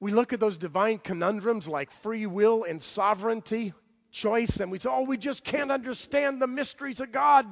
We 0.00 0.12
look 0.12 0.32
at 0.32 0.40
those 0.40 0.56
divine 0.56 0.98
conundrums 0.98 1.68
like 1.68 1.90
free 1.90 2.26
will 2.26 2.64
and 2.64 2.82
sovereignty, 2.82 3.74
choice, 4.10 4.58
and 4.58 4.72
we 4.72 4.78
say, 4.78 4.88
oh, 4.90 5.02
we 5.02 5.18
just 5.18 5.44
can't 5.44 5.70
understand 5.70 6.40
the 6.40 6.46
mysteries 6.46 7.00
of 7.00 7.12
God. 7.12 7.46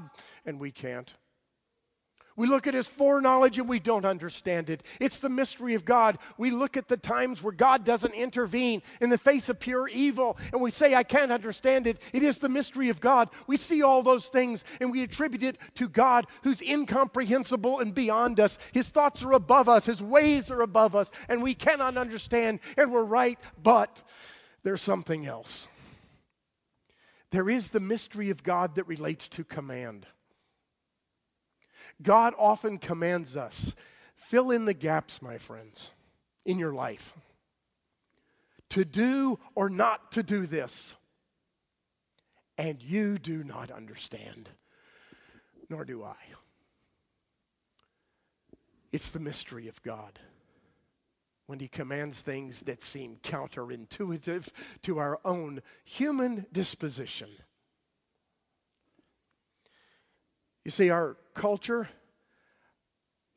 And 0.46 0.58
we 0.58 0.70
can't. 0.70 1.14
We 2.38 2.46
look 2.46 2.68
at 2.68 2.74
his 2.74 2.86
foreknowledge 2.86 3.58
and 3.58 3.68
we 3.68 3.80
don't 3.80 4.04
understand 4.04 4.70
it. 4.70 4.84
It's 5.00 5.18
the 5.18 5.28
mystery 5.28 5.74
of 5.74 5.84
God. 5.84 6.18
We 6.36 6.52
look 6.52 6.76
at 6.76 6.86
the 6.86 6.96
times 6.96 7.42
where 7.42 7.52
God 7.52 7.82
doesn't 7.82 8.14
intervene 8.14 8.80
in 9.00 9.10
the 9.10 9.18
face 9.18 9.48
of 9.48 9.58
pure 9.58 9.88
evil 9.88 10.38
and 10.52 10.62
we 10.62 10.70
say, 10.70 10.94
I 10.94 11.02
can't 11.02 11.32
understand 11.32 11.88
it. 11.88 12.00
It 12.12 12.22
is 12.22 12.38
the 12.38 12.48
mystery 12.48 12.90
of 12.90 13.00
God. 13.00 13.28
We 13.48 13.56
see 13.56 13.82
all 13.82 14.04
those 14.04 14.28
things 14.28 14.62
and 14.80 14.92
we 14.92 15.02
attribute 15.02 15.42
it 15.42 15.58
to 15.74 15.88
God 15.88 16.28
who's 16.44 16.62
incomprehensible 16.62 17.80
and 17.80 17.92
beyond 17.92 18.38
us. 18.38 18.56
His 18.70 18.88
thoughts 18.88 19.24
are 19.24 19.32
above 19.32 19.68
us, 19.68 19.86
His 19.86 20.00
ways 20.00 20.48
are 20.48 20.62
above 20.62 20.94
us, 20.94 21.10
and 21.28 21.42
we 21.42 21.56
cannot 21.56 21.96
understand. 21.96 22.60
And 22.76 22.92
we're 22.92 23.02
right, 23.02 23.40
but 23.60 24.00
there's 24.62 24.80
something 24.80 25.26
else. 25.26 25.66
There 27.32 27.50
is 27.50 27.70
the 27.70 27.80
mystery 27.80 28.30
of 28.30 28.44
God 28.44 28.76
that 28.76 28.86
relates 28.86 29.26
to 29.30 29.42
command. 29.42 30.06
God 32.02 32.34
often 32.38 32.78
commands 32.78 33.36
us 33.36 33.74
fill 34.16 34.50
in 34.50 34.64
the 34.64 34.74
gaps, 34.74 35.22
my 35.22 35.38
friends, 35.38 35.90
in 36.44 36.58
your 36.58 36.72
life. 36.72 37.14
To 38.70 38.84
do 38.84 39.38
or 39.54 39.70
not 39.70 40.12
to 40.12 40.22
do 40.22 40.46
this. 40.46 40.94
And 42.58 42.82
you 42.82 43.18
do 43.18 43.44
not 43.44 43.70
understand, 43.70 44.50
nor 45.70 45.84
do 45.84 46.02
I. 46.02 46.16
It's 48.92 49.10
the 49.10 49.20
mystery 49.20 49.68
of 49.68 49.82
God 49.82 50.18
when 51.46 51.60
He 51.60 51.68
commands 51.68 52.20
things 52.20 52.60
that 52.62 52.82
seem 52.82 53.16
counterintuitive 53.22 54.50
to 54.82 54.98
our 54.98 55.18
own 55.24 55.62
human 55.84 56.46
disposition. 56.52 57.28
You 60.68 60.72
see, 60.72 60.90
our 60.90 61.16
culture, 61.32 61.88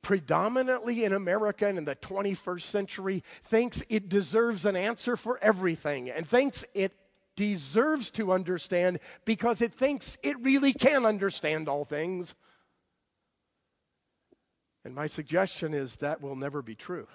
predominantly 0.01 1.05
in 1.05 1.13
America 1.13 1.65
and 1.65 1.77
in 1.77 1.85
the 1.85 1.95
21st 1.95 2.61
century, 2.63 3.23
thinks 3.43 3.81
it 3.88 4.09
deserves 4.09 4.65
an 4.65 4.75
answer 4.75 5.15
for 5.15 5.39
everything 5.41 6.09
and 6.09 6.27
thinks 6.27 6.65
it 6.73 6.91
deserves 7.38 8.11
to 8.11 8.33
understand 8.33 9.00
because 9.23 9.61
it 9.61 9.73
thinks 9.73 10.17
it 10.23 10.41
really 10.41 10.73
can 10.73 11.05
understand 11.05 11.69
all 11.69 11.85
things. 11.85 12.35
And 14.83 14.93
my 14.93 15.07
suggestion 15.07 15.73
is 15.73 15.95
that 15.95 16.19
will 16.21 16.35
never 16.35 16.61
be 16.61 16.75
true. 16.75 17.07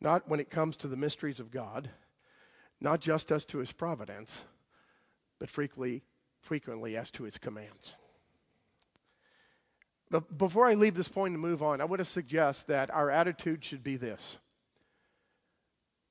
Not 0.00 0.28
when 0.28 0.40
it 0.40 0.50
comes 0.50 0.76
to 0.78 0.88
the 0.88 0.96
mysteries 0.96 1.38
of 1.38 1.52
God, 1.52 1.88
not 2.80 2.98
just 2.98 3.30
as 3.30 3.44
to 3.44 3.58
his 3.58 3.70
providence, 3.70 4.42
but 5.38 5.48
frequently 5.48 6.02
frequently 6.42 6.96
as 6.96 7.10
to 7.12 7.24
his 7.24 7.38
commands. 7.38 7.94
But 10.10 10.36
before 10.36 10.68
I 10.68 10.74
leave 10.74 10.94
this 10.94 11.08
point 11.08 11.32
and 11.32 11.40
move 11.40 11.62
on, 11.62 11.80
I 11.80 11.84
want 11.84 12.00
to 12.00 12.04
suggest 12.04 12.66
that 12.66 12.90
our 12.90 13.10
attitude 13.10 13.64
should 13.64 13.82
be 13.82 13.96
this 13.96 14.36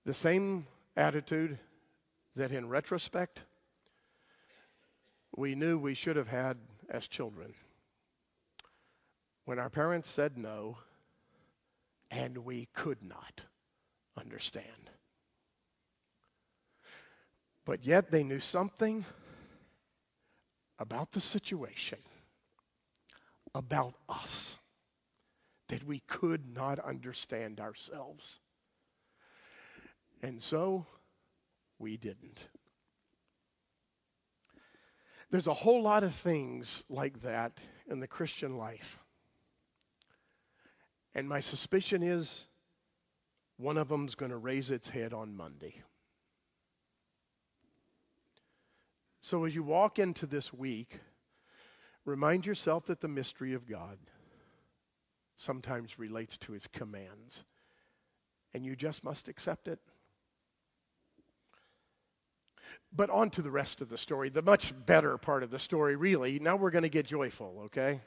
the 0.03 0.13
same 0.15 0.65
attitude 0.97 1.59
that 2.35 2.51
in 2.51 2.67
retrospect 2.67 3.43
we 5.35 5.53
knew 5.53 5.77
we 5.77 5.93
should 5.93 6.15
have 6.15 6.27
had 6.27 6.57
as 6.89 7.07
children. 7.07 7.53
When 9.45 9.59
our 9.59 9.69
parents 9.69 10.09
said 10.09 10.37
no, 10.37 10.77
and 12.09 12.39
we 12.39 12.67
could 12.73 13.03
not 13.03 13.45
understand. 14.17 14.89
But 17.63 17.85
yet 17.85 18.11
they 18.11 18.23
knew 18.23 18.39
something 18.39 19.05
about 20.81 21.11
the 21.11 21.21
situation, 21.21 21.99
about 23.53 23.93
us, 24.09 24.57
that 25.67 25.83
we 25.83 25.99
could 26.07 26.55
not 26.55 26.79
understand 26.79 27.61
ourselves. 27.61 28.39
And 30.23 30.41
so 30.41 30.87
we 31.77 31.97
didn't. 31.97 32.47
There's 35.29 35.45
a 35.45 35.53
whole 35.53 35.83
lot 35.83 36.03
of 36.03 36.15
things 36.15 36.83
like 36.89 37.21
that 37.21 37.59
in 37.87 37.99
the 37.99 38.07
Christian 38.07 38.57
life. 38.57 38.99
And 41.13 41.29
my 41.29 41.41
suspicion 41.41 42.01
is 42.01 42.47
one 43.57 43.77
of 43.77 43.87
them's 43.87 44.15
going 44.15 44.31
to 44.31 44.37
raise 44.37 44.71
its 44.71 44.89
head 44.89 45.13
on 45.13 45.37
Monday. 45.37 45.83
So 49.21 49.45
as 49.45 49.53
you 49.53 49.61
walk 49.61 49.99
into 49.99 50.25
this 50.25 50.51
week, 50.51 50.99
remind 52.05 52.47
yourself 52.47 52.87
that 52.87 53.01
the 53.01 53.07
mystery 53.07 53.53
of 53.53 53.69
God 53.69 53.99
sometimes 55.37 55.99
relates 55.99 56.37
to 56.39 56.53
his 56.53 56.65
commands, 56.65 57.43
and 58.51 58.65
you 58.65 58.75
just 58.75 59.03
must 59.03 59.27
accept 59.27 59.67
it. 59.67 59.79
But 62.91 63.11
on 63.11 63.29
to 63.31 63.43
the 63.43 63.51
rest 63.51 63.79
of 63.79 63.89
the 63.89 63.97
story, 63.97 64.29
the 64.29 64.41
much 64.41 64.73
better 64.85 65.17
part 65.19 65.43
of 65.43 65.51
the 65.51 65.59
story, 65.59 65.95
really. 65.95 66.39
Now 66.39 66.55
we're 66.55 66.71
going 66.71 66.83
to 66.83 66.89
get 66.89 67.05
joyful, 67.05 67.61
okay? 67.65 68.01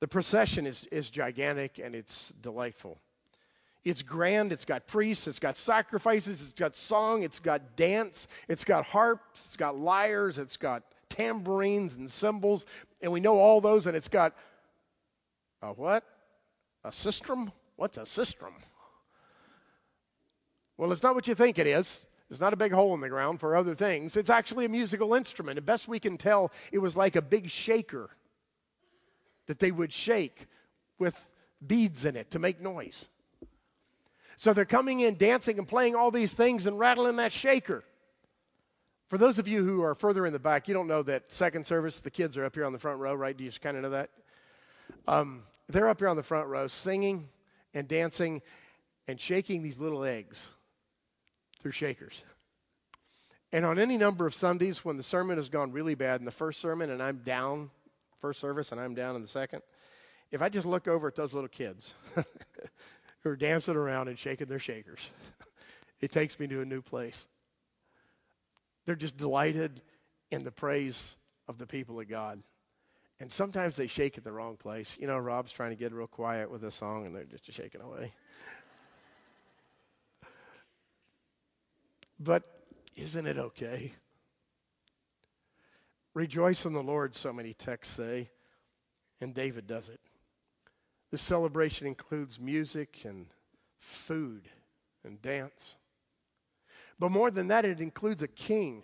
The 0.00 0.08
procession 0.08 0.66
is, 0.66 0.86
is 0.90 1.10
gigantic 1.10 1.78
and 1.82 1.94
it's 1.94 2.32
delightful. 2.40 2.98
It's 3.86 4.02
grand, 4.02 4.52
it's 4.52 4.64
got 4.64 4.88
priests, 4.88 5.28
it's 5.28 5.38
got 5.38 5.56
sacrifices, 5.56 6.42
it's 6.42 6.52
got 6.52 6.74
song, 6.74 7.22
it's 7.22 7.38
got 7.38 7.76
dance, 7.76 8.26
it's 8.48 8.64
got 8.64 8.84
harps, 8.84 9.46
it's 9.46 9.56
got 9.56 9.78
lyres, 9.78 10.40
it's 10.40 10.56
got 10.56 10.82
tambourines 11.08 11.94
and 11.94 12.10
cymbals, 12.10 12.66
and 13.00 13.12
we 13.12 13.20
know 13.20 13.38
all 13.38 13.60
those, 13.60 13.86
and 13.86 13.96
it's 13.96 14.08
got 14.08 14.34
a 15.62 15.68
what? 15.68 16.02
A 16.82 16.88
sistrum? 16.88 17.52
What's 17.76 17.96
a 17.96 18.00
sistrum? 18.00 18.54
Well, 20.76 20.90
it's 20.90 21.04
not 21.04 21.14
what 21.14 21.28
you 21.28 21.36
think 21.36 21.60
it 21.60 21.68
is. 21.68 22.06
It's 22.28 22.40
not 22.40 22.52
a 22.52 22.56
big 22.56 22.72
hole 22.72 22.92
in 22.94 23.00
the 23.00 23.08
ground 23.08 23.38
for 23.38 23.56
other 23.56 23.76
things. 23.76 24.16
It's 24.16 24.30
actually 24.30 24.64
a 24.64 24.68
musical 24.68 25.14
instrument. 25.14 25.58
And 25.58 25.64
best 25.64 25.86
we 25.86 26.00
can 26.00 26.18
tell, 26.18 26.50
it 26.72 26.78
was 26.78 26.96
like 26.96 27.14
a 27.14 27.22
big 27.22 27.48
shaker 27.48 28.10
that 29.46 29.60
they 29.60 29.70
would 29.70 29.92
shake 29.92 30.48
with 30.98 31.30
beads 31.64 32.04
in 32.04 32.16
it 32.16 32.32
to 32.32 32.40
make 32.40 32.60
noise. 32.60 33.08
So 34.36 34.52
they're 34.52 34.64
coming 34.64 35.00
in, 35.00 35.16
dancing, 35.16 35.58
and 35.58 35.66
playing 35.66 35.94
all 35.94 36.10
these 36.10 36.34
things 36.34 36.66
and 36.66 36.78
rattling 36.78 37.16
that 37.16 37.32
shaker. 37.32 37.84
For 39.08 39.18
those 39.18 39.38
of 39.38 39.46
you 39.46 39.64
who 39.64 39.82
are 39.82 39.94
further 39.94 40.26
in 40.26 40.32
the 40.32 40.38
back, 40.38 40.68
you 40.68 40.74
don't 40.74 40.88
know 40.88 41.02
that 41.04 41.32
second 41.32 41.66
service, 41.66 42.00
the 42.00 42.10
kids 42.10 42.36
are 42.36 42.44
up 42.44 42.54
here 42.54 42.64
on 42.64 42.72
the 42.72 42.78
front 42.78 42.98
row, 42.98 43.14
right? 43.14 43.36
Do 43.36 43.44
you 43.44 43.52
kind 43.62 43.76
of 43.76 43.82
know 43.84 43.90
that? 43.90 44.10
Um, 45.06 45.44
they're 45.68 45.88
up 45.88 46.00
here 46.00 46.08
on 46.08 46.16
the 46.16 46.22
front 46.22 46.48
row 46.48 46.66
singing 46.66 47.28
and 47.72 47.86
dancing 47.86 48.42
and 49.08 49.20
shaking 49.20 49.62
these 49.62 49.78
little 49.78 50.04
eggs 50.04 50.48
through 51.62 51.72
shakers. 51.72 52.24
And 53.52 53.64
on 53.64 53.78
any 53.78 53.96
number 53.96 54.26
of 54.26 54.34
Sundays 54.34 54.84
when 54.84 54.96
the 54.96 55.02
sermon 55.02 55.36
has 55.36 55.48
gone 55.48 55.72
really 55.72 55.94
bad 55.94 56.20
in 56.20 56.24
the 56.24 56.32
first 56.32 56.60
sermon 56.60 56.90
and 56.90 57.02
I'm 57.02 57.18
down, 57.18 57.70
first 58.20 58.40
service, 58.40 58.72
and 58.72 58.80
I'm 58.80 58.94
down 58.94 59.14
in 59.14 59.22
the 59.22 59.28
second, 59.28 59.62
if 60.32 60.42
I 60.42 60.48
just 60.48 60.66
look 60.66 60.88
over 60.88 61.06
at 61.06 61.14
those 61.14 61.32
little 61.32 61.48
kids 61.48 61.94
who 63.26 63.32
are 63.32 63.36
dancing 63.36 63.74
around 63.74 64.06
and 64.06 64.16
shaking 64.16 64.46
their 64.46 64.60
shakers, 64.60 65.10
it 66.00 66.12
takes 66.12 66.38
me 66.38 66.46
to 66.46 66.60
a 66.60 66.64
new 66.64 66.80
place. 66.80 67.26
They're 68.84 68.94
just 68.94 69.16
delighted 69.16 69.82
in 70.30 70.44
the 70.44 70.52
praise 70.52 71.16
of 71.48 71.58
the 71.58 71.66
people 71.66 71.98
of 71.98 72.08
God. 72.08 72.40
And 73.18 73.32
sometimes 73.32 73.74
they 73.74 73.88
shake 73.88 74.16
at 74.16 74.22
the 74.22 74.30
wrong 74.30 74.56
place. 74.56 74.96
You 75.00 75.08
know, 75.08 75.18
Rob's 75.18 75.50
trying 75.50 75.70
to 75.70 75.76
get 75.76 75.92
real 75.92 76.06
quiet 76.06 76.48
with 76.48 76.62
a 76.62 76.70
song 76.70 77.04
and 77.04 77.16
they're 77.16 77.24
just 77.24 77.52
shaking 77.52 77.80
away. 77.80 78.12
But 82.18 82.44
isn't 82.94 83.26
it 83.26 83.36
okay? 83.36 83.92
Rejoice 86.14 86.64
in 86.64 86.72
the 86.72 86.82
Lord, 86.82 87.14
so 87.14 87.30
many 87.30 87.52
texts 87.52 87.94
say, 87.94 88.30
and 89.20 89.34
David 89.34 89.66
does 89.66 89.90
it. 89.90 90.00
This 91.10 91.22
celebration 91.22 91.86
includes 91.86 92.40
music 92.40 93.02
and 93.04 93.26
food 93.78 94.48
and 95.04 95.20
dance. 95.22 95.76
But 96.98 97.10
more 97.10 97.30
than 97.30 97.48
that, 97.48 97.64
it 97.64 97.80
includes 97.80 98.22
a 98.22 98.28
king 98.28 98.82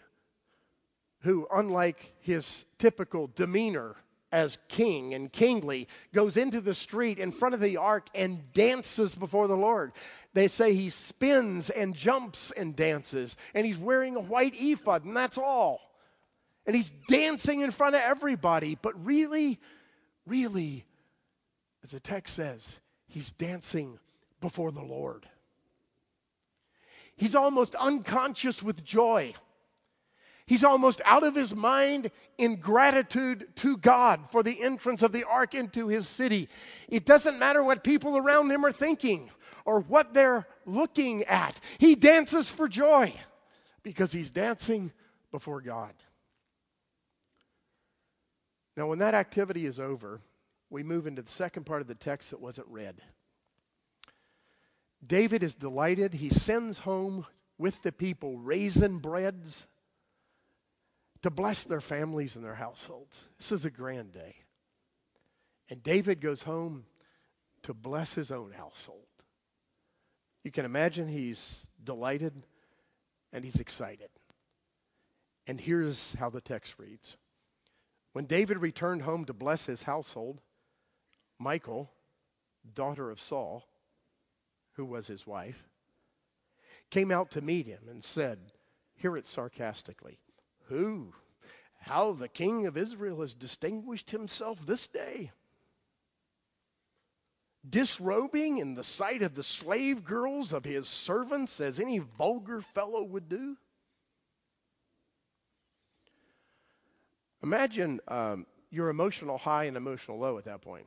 who, 1.21 1.47
unlike 1.53 2.15
his 2.21 2.65
typical 2.79 3.31
demeanor 3.35 3.97
as 4.31 4.59
king 4.69 5.15
and 5.15 5.31
kingly, 5.33 5.89
goes 6.15 6.37
into 6.37 6.61
the 6.61 6.75
street 6.75 7.19
in 7.19 7.33
front 7.33 7.55
of 7.55 7.61
the 7.61 7.77
ark 7.77 8.09
and 8.15 8.53
dances 8.53 9.15
before 9.15 9.47
the 9.47 9.57
Lord. 9.57 9.93
They 10.33 10.49
say 10.49 10.73
he 10.73 10.91
spins 10.91 11.71
and 11.71 11.95
jumps 11.95 12.51
and 12.51 12.75
dances, 12.75 13.37
and 13.55 13.67
he's 13.67 13.79
wearing 13.79 14.17
a 14.17 14.21
white 14.21 14.55
ephod, 14.57 15.05
and 15.05 15.17
that's 15.17 15.39
all. 15.39 15.81
And 16.67 16.75
he's 16.77 16.93
dancing 17.09 17.61
in 17.61 17.73
front 17.73 17.95
of 17.95 18.03
everybody. 18.03 18.79
But 18.81 19.05
really, 19.05 19.61
really, 20.27 20.87
as 21.83 21.91
the 21.91 22.01
text 22.01 22.37
says, 22.37 22.81
he's 23.09 23.33
dancing 23.33 23.99
before 24.41 24.71
the 24.71 24.83
Lord. 24.83 25.27
He's 27.17 27.35
almost 27.35 27.75
unconscious 27.75 28.63
with 28.63 28.85
joy. 28.85 29.35
He's 30.47 30.65
almost 30.65 31.01
out 31.05 31.23
of 31.23 31.35
his 31.35 31.55
mind 31.55 32.11
in 32.37 32.57
gratitude 32.57 33.47
to 33.57 33.77
God 33.77 34.21
for 34.31 34.43
the 34.43 34.61
entrance 34.63 35.03
of 35.03 35.13
the 35.13 35.25
ark 35.25 35.55
into 35.55 35.89
his 35.89 36.09
city. 36.09 36.49
It 36.89 37.05
doesn't 37.05 37.39
matter 37.39 37.63
what 37.63 37.85
people 37.85 38.17
around 38.17 38.51
him 38.51 38.67
are 38.67 38.73
thinking 38.73 39.31
or 39.65 39.81
what 39.81 40.15
they're 40.15 40.47
looking 40.67 41.25
at. 41.25 41.59
He 41.79 41.95
dances 41.95 42.49
for 42.49 42.69
joy 42.69 43.15
because 43.83 44.13
he's 44.13 44.31
dancing 44.31 44.93
before 45.31 45.61
God. 45.61 45.93
Now, 48.77 48.89
when 48.89 48.99
that 49.01 49.15
activity 49.15 49.67
is 49.67 49.79
over, 49.79 50.21
we 50.73 50.83
move 50.83 51.07
into 51.07 51.23
the 51.23 51.31
second 51.31 51.65
part 51.65 51.83
of 51.83 51.87
the 51.87 51.95
text 51.95 52.31
that 52.31 52.41
wasn't 52.41 52.67
read. 52.69 53.03
David 55.07 55.43
is 55.43 55.55
delighted. 55.55 56.15
He 56.15 56.31
sends 56.31 56.79
home 56.79 57.27
with 57.59 57.83
the 57.83 57.93
people 57.93 58.39
raisin 58.39 58.99
breads 58.99 59.67
to 61.23 61.31
bless 61.31 61.65
their 61.65 61.81
families 61.81 62.37
and 62.37 62.45
their 62.45 62.55
households. 62.55 63.29
This 63.39 63.53
is 63.53 63.65
a 63.65 63.71
grand 63.71 64.13
day. 64.13 64.37
And 65.69 65.83
David 65.83 66.21
goes 66.21 66.43
home 66.43 66.87
to 67.63 67.75
bless 67.75 68.15
his 68.15 68.33
own 68.33 68.53
household. 68.53 69.07
You 70.43 70.51
can 70.51 70.65
imagine 70.65 71.07
he's 71.07 71.67
delighted 71.85 72.35
and 73.33 73.45
he's 73.45 73.61
excited. 73.61 74.09
And 75.47 75.61
here's 75.61 76.15
how 76.15 76.31
the 76.31 76.41
text 76.41 76.77
reads 76.79 77.17
When 78.13 78.25
David 78.25 78.59
returned 78.59 79.03
home 79.03 79.25
to 79.27 79.33
bless 79.33 79.67
his 79.67 79.83
household, 79.83 80.41
Michal, 81.43 81.91
daughter 82.75 83.11
of 83.11 83.21
Saul, 83.21 83.67
who 84.75 84.85
was 84.85 85.07
his 85.07 85.27
wife, 85.27 85.69
came 86.91 87.11
out 87.11 87.31
to 87.33 87.41
meet 87.41 87.67
him 87.67 87.81
and 87.89 88.05
said, 88.05 88.39
Hear 88.95 89.17
it 89.17 89.27
sarcastically, 89.27 90.19
Who? 90.69 91.15
How 91.81 92.13
the 92.13 92.29
king 92.29 92.67
of 92.67 92.77
Israel 92.77 93.21
has 93.23 93.35
distinguished 93.35 94.13
himself 94.13 94.65
this 94.65 94.87
day 94.87 95.33
disrobing 97.69 98.59
in 98.59 98.75
the 98.75 98.85
sight 98.85 99.23
of 99.23 99.35
the 99.35 99.43
slave 99.43 100.05
girls 100.05 100.53
of 100.53 100.65
his 100.65 100.89
servants 100.89 101.61
as 101.61 101.79
any 101.79 101.99
vulgar 101.99 102.61
fellow 102.61 103.03
would 103.03 103.29
do? 103.29 103.57
Imagine 107.43 108.01
um, 108.09 108.47
your 108.71 108.89
emotional 108.89 109.39
high 109.39 109.65
and 109.65 109.77
emotional 109.77 110.19
low 110.19 110.39
at 110.39 110.45
that 110.45 110.61
point. 110.61 110.87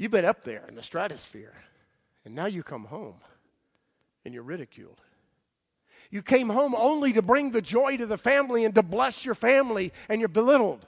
You've 0.00 0.10
been 0.10 0.24
up 0.24 0.44
there 0.44 0.64
in 0.66 0.76
the 0.76 0.82
stratosphere, 0.82 1.52
and 2.24 2.34
now 2.34 2.46
you 2.46 2.62
come 2.62 2.86
home 2.86 3.16
and 4.24 4.32
you're 4.32 4.42
ridiculed. 4.42 4.98
You 6.10 6.22
came 6.22 6.48
home 6.48 6.74
only 6.74 7.12
to 7.12 7.20
bring 7.20 7.50
the 7.50 7.60
joy 7.60 7.98
to 7.98 8.06
the 8.06 8.16
family 8.16 8.64
and 8.64 8.74
to 8.76 8.82
bless 8.82 9.26
your 9.26 9.34
family, 9.34 9.92
and 10.08 10.18
you're 10.18 10.30
belittled. 10.30 10.86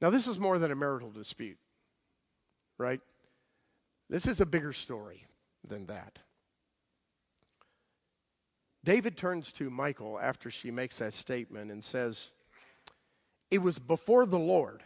Now, 0.00 0.10
this 0.10 0.28
is 0.28 0.38
more 0.38 0.60
than 0.60 0.70
a 0.70 0.76
marital 0.76 1.10
dispute, 1.10 1.58
right? 2.78 3.00
This 4.08 4.28
is 4.28 4.40
a 4.40 4.46
bigger 4.46 4.72
story 4.72 5.26
than 5.66 5.86
that. 5.86 6.20
David 8.84 9.16
turns 9.16 9.50
to 9.54 9.68
Michael 9.68 10.16
after 10.20 10.48
she 10.48 10.70
makes 10.70 10.98
that 10.98 11.12
statement 11.12 11.72
and 11.72 11.82
says, 11.82 12.30
It 13.50 13.58
was 13.58 13.80
before 13.80 14.26
the 14.26 14.38
Lord 14.38 14.84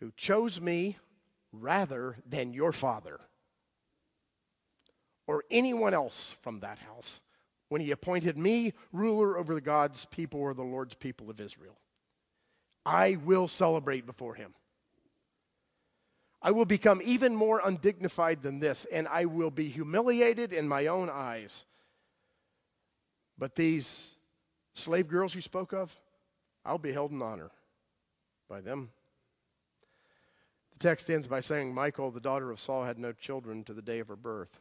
who 0.00 0.12
chose 0.16 0.60
me 0.60 0.98
rather 1.52 2.16
than 2.26 2.52
your 2.52 2.72
father 2.72 3.20
or 5.26 5.44
anyone 5.50 5.94
else 5.94 6.36
from 6.42 6.60
that 6.60 6.78
house 6.78 7.20
when 7.68 7.80
he 7.80 7.90
appointed 7.90 8.36
me 8.36 8.72
ruler 8.92 9.38
over 9.38 9.54
the 9.54 9.60
God's 9.60 10.04
people 10.06 10.40
or 10.40 10.54
the 10.54 10.62
Lord's 10.62 10.94
people 10.94 11.30
of 11.30 11.40
Israel. 11.40 11.78
I 12.84 13.16
will 13.24 13.48
celebrate 13.48 14.06
before 14.06 14.34
him. 14.34 14.54
I 16.42 16.50
will 16.50 16.66
become 16.66 17.00
even 17.02 17.34
more 17.34 17.62
undignified 17.64 18.42
than 18.42 18.60
this, 18.60 18.86
and 18.92 19.08
I 19.08 19.24
will 19.24 19.50
be 19.50 19.70
humiliated 19.70 20.52
in 20.52 20.68
my 20.68 20.88
own 20.88 21.08
eyes. 21.08 21.64
But 23.38 23.54
these 23.54 24.14
slave 24.74 25.08
girls 25.08 25.34
you 25.34 25.40
spoke 25.40 25.72
of, 25.72 25.94
I'll 26.64 26.76
be 26.76 26.92
held 26.92 27.12
in 27.12 27.22
honor 27.22 27.50
by 28.48 28.60
them. 28.60 28.90
The 30.74 30.80
text 30.80 31.08
ends 31.08 31.26
by 31.26 31.40
saying 31.40 31.72
Michael, 31.72 32.10
the 32.10 32.20
daughter 32.20 32.50
of 32.50 32.60
Saul, 32.60 32.84
had 32.84 32.98
no 32.98 33.12
children 33.12 33.64
to 33.64 33.72
the 33.72 33.82
day 33.82 34.00
of 34.00 34.08
her 34.08 34.16
birth. 34.16 34.60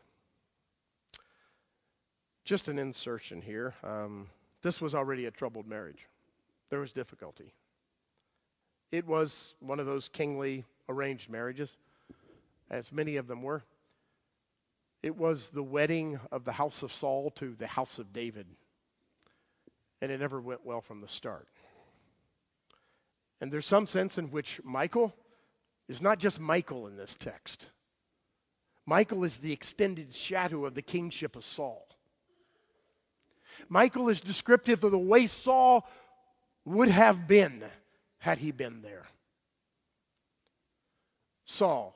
Just 2.46 2.68
an 2.68 2.78
insertion 2.78 3.42
here. 3.42 3.74
Um, 3.84 4.30
this 4.62 4.80
was 4.80 4.96
already 4.96 5.26
a 5.26 5.32
troubled 5.32 5.68
marriage, 5.68 6.08
there 6.70 6.80
was 6.80 6.92
difficulty. 6.92 7.54
It 8.92 9.08
was 9.08 9.56
one 9.60 9.80
of 9.80 9.88
those 9.88 10.08
kingly 10.08 10.66
arranged 10.88 11.28
marriages, 11.28 11.78
as 12.70 12.92
many 12.92 13.16
of 13.16 13.28
them 13.28 13.42
were. 13.42 13.64
It 15.02 15.18
was 15.18 15.50
the 15.50 15.64
wedding 15.64 16.20
of 16.32 16.46
the 16.46 16.52
house 16.54 16.84
of 16.84 16.94
Saul 16.94 17.32
to 17.32 17.56
the 17.58 17.68
house 17.68 17.98
of 17.98 18.14
David. 18.14 18.46
And 20.00 20.12
it 20.12 20.20
never 20.20 20.40
went 20.40 20.66
well 20.66 20.80
from 20.80 21.02
the 21.02 21.08
start. 21.08 21.48
And 23.42 23.52
there's 23.52 23.66
some 23.66 23.88
sense 23.88 24.18
in 24.18 24.28
which 24.28 24.62
Michal 24.64 25.14
is 25.88 26.02
not 26.02 26.20
just 26.20 26.40
Michael 26.40 26.88
in 26.88 26.96
this 26.96 27.16
text. 27.20 27.70
Michael 28.86 29.24
is 29.24 29.38
the 29.38 29.54
extended 29.54 30.14
shadow 30.14 30.66
of 30.66 30.76
the 30.76 30.82
kingship 30.82 31.36
of 31.36 31.46
Saul. 31.46 31.88
Michael 33.70 34.10
is 34.10 34.22
descriptive 34.22 34.84
of 34.84 34.92
the 34.92 34.98
way 34.98 35.26
Saul 35.28 35.88
would 36.66 36.90
have 36.90 37.28
been 37.28 37.64
had 38.20 38.38
he 38.38 38.52
been 38.52 38.82
there. 38.82 39.04
Saul, 41.46 41.96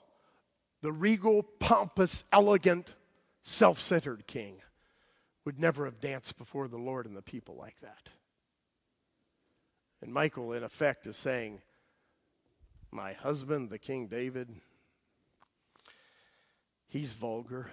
the 0.81 0.91
regal, 0.91 1.43
pompous, 1.43 2.23
elegant, 2.31 2.95
self 3.43 3.79
centered 3.79 4.27
king 4.27 4.61
would 5.45 5.59
never 5.59 5.85
have 5.85 6.01
danced 6.01 6.37
before 6.37 6.67
the 6.67 6.77
Lord 6.77 7.05
and 7.05 7.15
the 7.15 7.21
people 7.21 7.55
like 7.55 7.79
that. 7.81 8.09
And 10.01 10.13
Michael, 10.13 10.53
in 10.53 10.63
effect, 10.63 11.07
is 11.07 11.17
saying, 11.17 11.61
My 12.91 13.13
husband, 13.13 13.69
the 13.69 13.79
King 13.79 14.07
David, 14.07 14.49
he's 16.87 17.11
vulgar. 17.11 17.69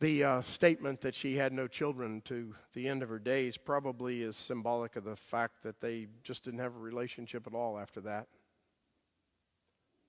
The 0.00 0.24
uh, 0.24 0.42
statement 0.42 1.00
that 1.02 1.14
she 1.14 1.36
had 1.36 1.52
no 1.52 1.66
children 1.66 2.22
to 2.26 2.54
the 2.72 2.88
end 2.88 3.02
of 3.02 3.08
her 3.08 3.18
days 3.18 3.56
probably 3.56 4.22
is 4.22 4.36
symbolic 4.36 4.96
of 4.96 5.04
the 5.04 5.16
fact 5.16 5.62
that 5.64 5.80
they 5.80 6.06
just 6.22 6.44
didn't 6.44 6.60
have 6.60 6.76
a 6.76 6.78
relationship 6.78 7.46
at 7.46 7.54
all 7.54 7.78
after 7.78 8.00
that. 8.02 8.28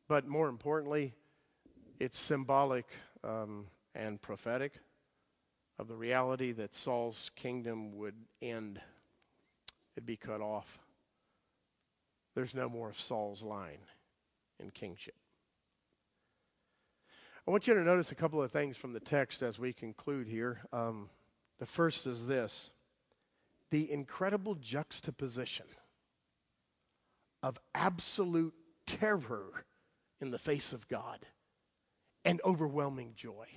But 0.07 0.27
more 0.27 0.47
importantly, 0.47 1.13
it's 1.99 2.17
symbolic 2.17 2.85
um, 3.23 3.65
and 3.93 4.21
prophetic 4.21 4.73
of 5.79 5.87
the 5.87 5.95
reality 5.95 6.51
that 6.51 6.75
Saul's 6.75 7.31
kingdom 7.35 7.97
would 7.97 8.15
end, 8.41 8.79
it'd 9.95 10.05
be 10.05 10.17
cut 10.17 10.41
off. 10.41 10.79
There's 12.39 12.55
no 12.55 12.69
more 12.69 12.87
of 12.87 12.97
Saul's 12.97 13.43
line 13.43 13.81
in 14.61 14.69
kingship. 14.69 15.15
I 17.45 17.51
want 17.51 17.67
you 17.67 17.73
to 17.73 17.81
notice 17.81 18.13
a 18.13 18.15
couple 18.15 18.41
of 18.41 18.49
things 18.49 18.77
from 18.77 18.93
the 18.93 19.01
text 19.01 19.41
as 19.41 19.59
we 19.59 19.73
conclude 19.73 20.25
here. 20.25 20.61
Um, 20.71 21.09
the 21.57 21.65
first 21.65 22.07
is 22.07 22.27
this 22.27 22.71
the 23.71 23.91
incredible 23.91 24.55
juxtaposition 24.55 25.65
of 27.43 27.59
absolute 27.75 28.53
terror 28.87 29.65
in 30.21 30.31
the 30.31 30.39
face 30.39 30.71
of 30.71 30.87
God 30.87 31.19
and 32.23 32.39
overwhelming 32.45 33.15
joy 33.17 33.47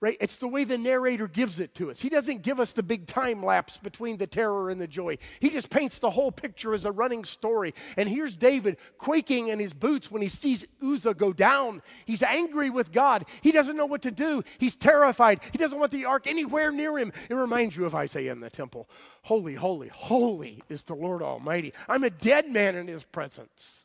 right? 0.00 0.16
It's 0.20 0.36
the 0.36 0.48
way 0.48 0.64
the 0.64 0.78
narrator 0.78 1.28
gives 1.28 1.60
it 1.60 1.74
to 1.76 1.90
us. 1.90 2.00
He 2.00 2.08
doesn't 2.08 2.42
give 2.42 2.60
us 2.60 2.72
the 2.72 2.82
big 2.82 3.06
time 3.06 3.44
lapse 3.44 3.76
between 3.78 4.16
the 4.16 4.26
terror 4.26 4.70
and 4.70 4.80
the 4.80 4.86
joy. 4.86 5.18
He 5.40 5.50
just 5.50 5.70
paints 5.70 5.98
the 5.98 6.10
whole 6.10 6.32
picture 6.32 6.74
as 6.74 6.84
a 6.84 6.92
running 6.92 7.24
story. 7.24 7.74
And 7.96 8.08
here's 8.08 8.36
David 8.36 8.78
quaking 8.98 9.48
in 9.48 9.58
his 9.58 9.72
boots 9.72 10.10
when 10.10 10.22
he 10.22 10.28
sees 10.28 10.64
Uzzah 10.82 11.14
go 11.14 11.32
down. 11.32 11.82
He's 12.04 12.22
angry 12.22 12.70
with 12.70 12.92
God. 12.92 13.24
He 13.40 13.52
doesn't 13.52 13.76
know 13.76 13.86
what 13.86 14.02
to 14.02 14.10
do. 14.10 14.42
He's 14.58 14.76
terrified. 14.76 15.40
He 15.52 15.58
doesn't 15.58 15.78
want 15.78 15.92
the 15.92 16.06
ark 16.06 16.26
anywhere 16.26 16.72
near 16.72 16.98
him. 16.98 17.12
It 17.30 17.34
reminds 17.34 17.76
you 17.76 17.84
of 17.84 17.94
Isaiah 17.94 18.32
in 18.32 18.40
the 18.40 18.50
temple. 18.50 18.88
Holy, 19.22 19.54
holy, 19.54 19.88
holy 19.88 20.62
is 20.68 20.82
the 20.82 20.94
Lord 20.94 21.22
Almighty. 21.22 21.72
I'm 21.88 22.04
a 22.04 22.10
dead 22.10 22.50
man 22.50 22.74
in 22.74 22.88
his 22.88 23.04
presence. 23.04 23.84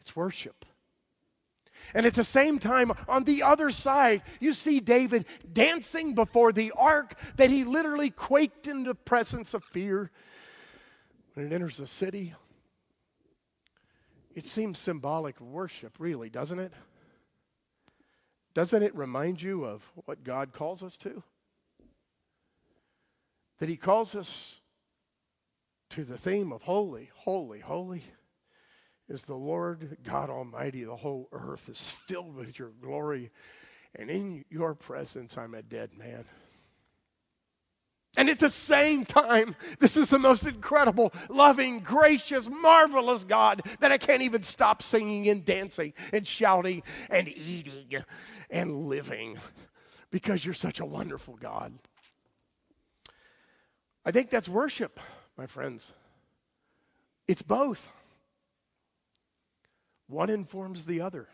It's 0.00 0.14
worship. 0.14 0.65
And 1.94 2.06
at 2.06 2.14
the 2.14 2.24
same 2.24 2.58
time, 2.58 2.92
on 3.08 3.24
the 3.24 3.42
other 3.42 3.70
side, 3.70 4.22
you 4.40 4.52
see 4.52 4.80
David 4.80 5.26
dancing 5.52 6.14
before 6.14 6.52
the 6.52 6.72
ark 6.72 7.18
that 7.36 7.50
he 7.50 7.64
literally 7.64 8.10
quaked 8.10 8.66
in 8.66 8.84
the 8.84 8.94
presence 8.94 9.54
of 9.54 9.64
fear 9.64 10.10
when 11.34 11.46
it 11.46 11.52
enters 11.52 11.76
the 11.76 11.86
city. 11.86 12.34
It 14.34 14.46
seems 14.46 14.78
symbolic 14.78 15.40
worship, 15.40 15.96
really, 15.98 16.28
doesn't 16.28 16.58
it? 16.58 16.72
Doesn't 18.54 18.82
it 18.82 18.94
remind 18.94 19.42
you 19.42 19.64
of 19.64 19.82
what 20.06 20.24
God 20.24 20.52
calls 20.52 20.82
us 20.82 20.96
to? 20.98 21.22
That 23.58 23.68
He 23.68 23.76
calls 23.76 24.14
us 24.14 24.60
to 25.90 26.04
the 26.04 26.18
theme 26.18 26.52
of 26.52 26.62
holy, 26.62 27.10
holy, 27.14 27.60
holy 27.60 28.02
is 29.08 29.22
the 29.22 29.34
Lord 29.34 29.98
God 30.04 30.30
Almighty. 30.30 30.84
The 30.84 30.96
whole 30.96 31.28
earth 31.32 31.68
is 31.68 31.80
filled 32.06 32.34
with 32.34 32.58
your 32.58 32.70
glory. 32.80 33.30
And 33.94 34.10
in 34.10 34.44
your 34.50 34.74
presence, 34.74 35.38
I'm 35.38 35.54
a 35.54 35.62
dead 35.62 35.90
man. 35.96 36.24
And 38.16 38.30
at 38.30 38.38
the 38.38 38.48
same 38.48 39.04
time, 39.04 39.56
this 39.78 39.96
is 39.96 40.08
the 40.08 40.18
most 40.18 40.46
incredible, 40.46 41.12
loving, 41.28 41.80
gracious, 41.80 42.48
marvelous 42.48 43.24
God 43.24 43.60
that 43.80 43.92
I 43.92 43.98
can't 43.98 44.22
even 44.22 44.42
stop 44.42 44.82
singing 44.82 45.28
and 45.28 45.44
dancing 45.44 45.92
and 46.12 46.26
shouting 46.26 46.82
and 47.10 47.28
eating 47.28 48.02
and 48.50 48.86
living 48.86 49.38
because 50.10 50.44
you're 50.44 50.54
such 50.54 50.80
a 50.80 50.86
wonderful 50.86 51.36
God. 51.36 51.74
I 54.04 54.12
think 54.12 54.30
that's 54.30 54.48
worship, 54.48 54.98
my 55.36 55.46
friends. 55.46 55.92
It's 57.28 57.42
both. 57.42 57.88
One 60.08 60.30
informs 60.30 60.84
the 60.84 61.00
other. 61.00 61.28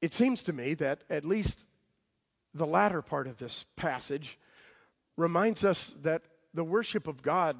It 0.00 0.12
seems 0.12 0.42
to 0.44 0.52
me 0.52 0.74
that 0.74 1.02
at 1.08 1.24
least 1.24 1.64
the 2.52 2.66
latter 2.66 3.02
part 3.02 3.26
of 3.26 3.38
this 3.38 3.64
passage 3.76 4.38
reminds 5.16 5.64
us 5.64 5.94
that 6.02 6.22
the 6.52 6.64
worship 6.64 7.06
of 7.06 7.22
God 7.22 7.56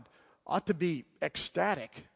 ought 0.47 0.67
to 0.67 0.75
be 0.75 1.05
ecstatic. 1.23 2.07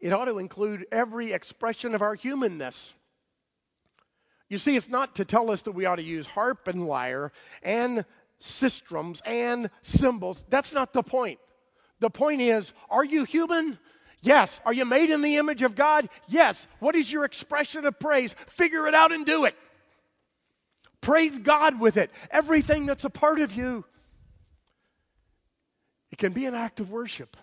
It 0.00 0.12
ought 0.12 0.26
to 0.26 0.38
include 0.38 0.86
every 0.92 1.32
expression 1.32 1.94
of 1.94 2.02
our 2.02 2.14
humanness. 2.14 2.92
You 4.48 4.58
see, 4.58 4.76
it's 4.76 4.88
not 4.88 5.16
to 5.16 5.24
tell 5.24 5.50
us 5.50 5.62
that 5.62 5.72
we 5.72 5.86
ought 5.86 5.96
to 5.96 6.02
use 6.02 6.26
harp 6.26 6.68
and 6.68 6.86
lyre 6.86 7.32
and 7.62 8.04
sistrums 8.40 9.20
and 9.24 9.70
cymbals. 9.82 10.44
That's 10.48 10.72
not 10.72 10.92
the 10.92 11.02
point. 11.02 11.38
The 12.00 12.10
point 12.10 12.40
is 12.40 12.72
are 12.88 13.04
you 13.04 13.24
human? 13.24 13.78
Yes. 14.22 14.60
Are 14.66 14.72
you 14.72 14.84
made 14.84 15.10
in 15.10 15.22
the 15.22 15.36
image 15.36 15.62
of 15.62 15.74
God? 15.74 16.08
Yes. 16.28 16.66
What 16.78 16.94
is 16.94 17.10
your 17.10 17.24
expression 17.24 17.86
of 17.86 17.98
praise? 17.98 18.34
Figure 18.48 18.86
it 18.86 18.94
out 18.94 19.12
and 19.12 19.24
do 19.24 19.44
it. 19.44 19.54
Praise 21.00 21.38
God 21.38 21.80
with 21.80 21.96
it. 21.96 22.10
Everything 22.30 22.84
that's 22.84 23.04
a 23.04 23.10
part 23.10 23.40
of 23.40 23.54
you. 23.54 23.84
It 26.10 26.18
can 26.18 26.32
be 26.32 26.44
an 26.44 26.54
act 26.54 26.80
of 26.80 26.90
worship. 26.90 27.36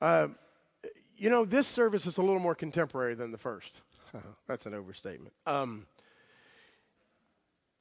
Uh, 0.00 0.28
you 1.16 1.30
know, 1.30 1.44
this 1.44 1.66
service 1.66 2.06
is 2.06 2.18
a 2.18 2.22
little 2.22 2.40
more 2.40 2.54
contemporary 2.54 3.14
than 3.14 3.32
the 3.32 3.38
first. 3.38 3.80
that's 4.46 4.66
an 4.66 4.74
overstatement. 4.74 5.32
Um, 5.46 5.86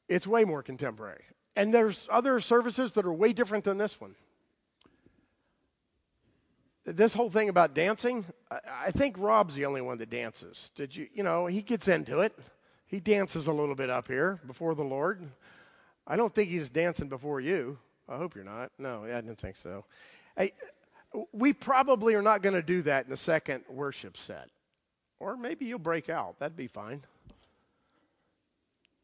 it's 0.07 0.25
way 0.25 0.43
more 0.43 0.63
contemporary. 0.63 1.23
And 1.55 1.73
there's 1.73 2.07
other 2.11 2.39
services 2.39 2.93
that 2.93 3.05
are 3.05 3.13
way 3.13 3.33
different 3.33 3.63
than 3.63 3.77
this 3.77 3.99
one. 4.01 4.15
This 6.85 7.13
whole 7.13 7.29
thing 7.29 7.47
about 7.47 7.73
dancing, 7.73 8.25
I 8.51 8.91
think 8.91 9.15
Rob's 9.17 9.55
the 9.55 9.65
only 9.65 9.81
one 9.81 9.97
that 9.99 10.09
dances. 10.09 10.69
Did 10.75 10.95
you, 10.95 11.07
you 11.13 11.23
know, 11.23 11.45
he 11.45 11.61
gets 11.61 11.87
into 11.87 12.19
it. 12.19 12.37
He 12.87 12.99
dances 12.99 13.47
a 13.47 13.53
little 13.53 13.75
bit 13.75 13.89
up 13.89 14.07
here 14.07 14.39
before 14.45 14.75
the 14.75 14.83
Lord. 14.83 15.21
I 16.05 16.17
don't 16.17 16.35
think 16.35 16.49
he's 16.49 16.69
dancing 16.69 17.07
before 17.07 17.39
you. 17.39 17.77
I 18.09 18.17
hope 18.17 18.35
you're 18.35 18.43
not. 18.43 18.71
No, 18.77 19.05
I 19.05 19.21
didn't 19.21 19.37
think 19.37 19.55
so. 19.55 19.85
We 21.31 21.53
probably 21.53 22.15
are 22.15 22.21
not 22.21 22.41
going 22.41 22.55
to 22.55 22.61
do 22.61 22.81
that 22.81 23.05
in 23.05 23.11
the 23.11 23.17
second 23.17 23.63
worship 23.69 24.17
set. 24.17 24.49
Or 25.19 25.37
maybe 25.37 25.65
you'll 25.65 25.79
break 25.79 26.09
out. 26.09 26.39
That'd 26.39 26.57
be 26.57 26.67
fine. 26.67 27.03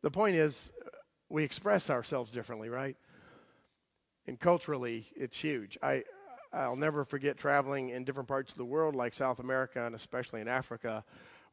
The 0.01 0.11
point 0.11 0.35
is, 0.35 0.69
we 1.29 1.43
express 1.43 1.89
ourselves 1.89 2.31
differently, 2.31 2.69
right? 2.69 2.97
And 4.27 4.39
culturally, 4.39 5.07
it's 5.15 5.37
huge. 5.37 5.77
I, 5.81 6.03
I'll 6.51 6.75
never 6.75 7.05
forget 7.05 7.37
traveling 7.37 7.89
in 7.89 8.03
different 8.03 8.27
parts 8.27 8.51
of 8.51 8.57
the 8.57 8.65
world, 8.65 8.95
like 8.95 9.13
South 9.13 9.39
America 9.39 9.85
and 9.85 9.95
especially 9.95 10.41
in 10.41 10.47
Africa, 10.47 11.03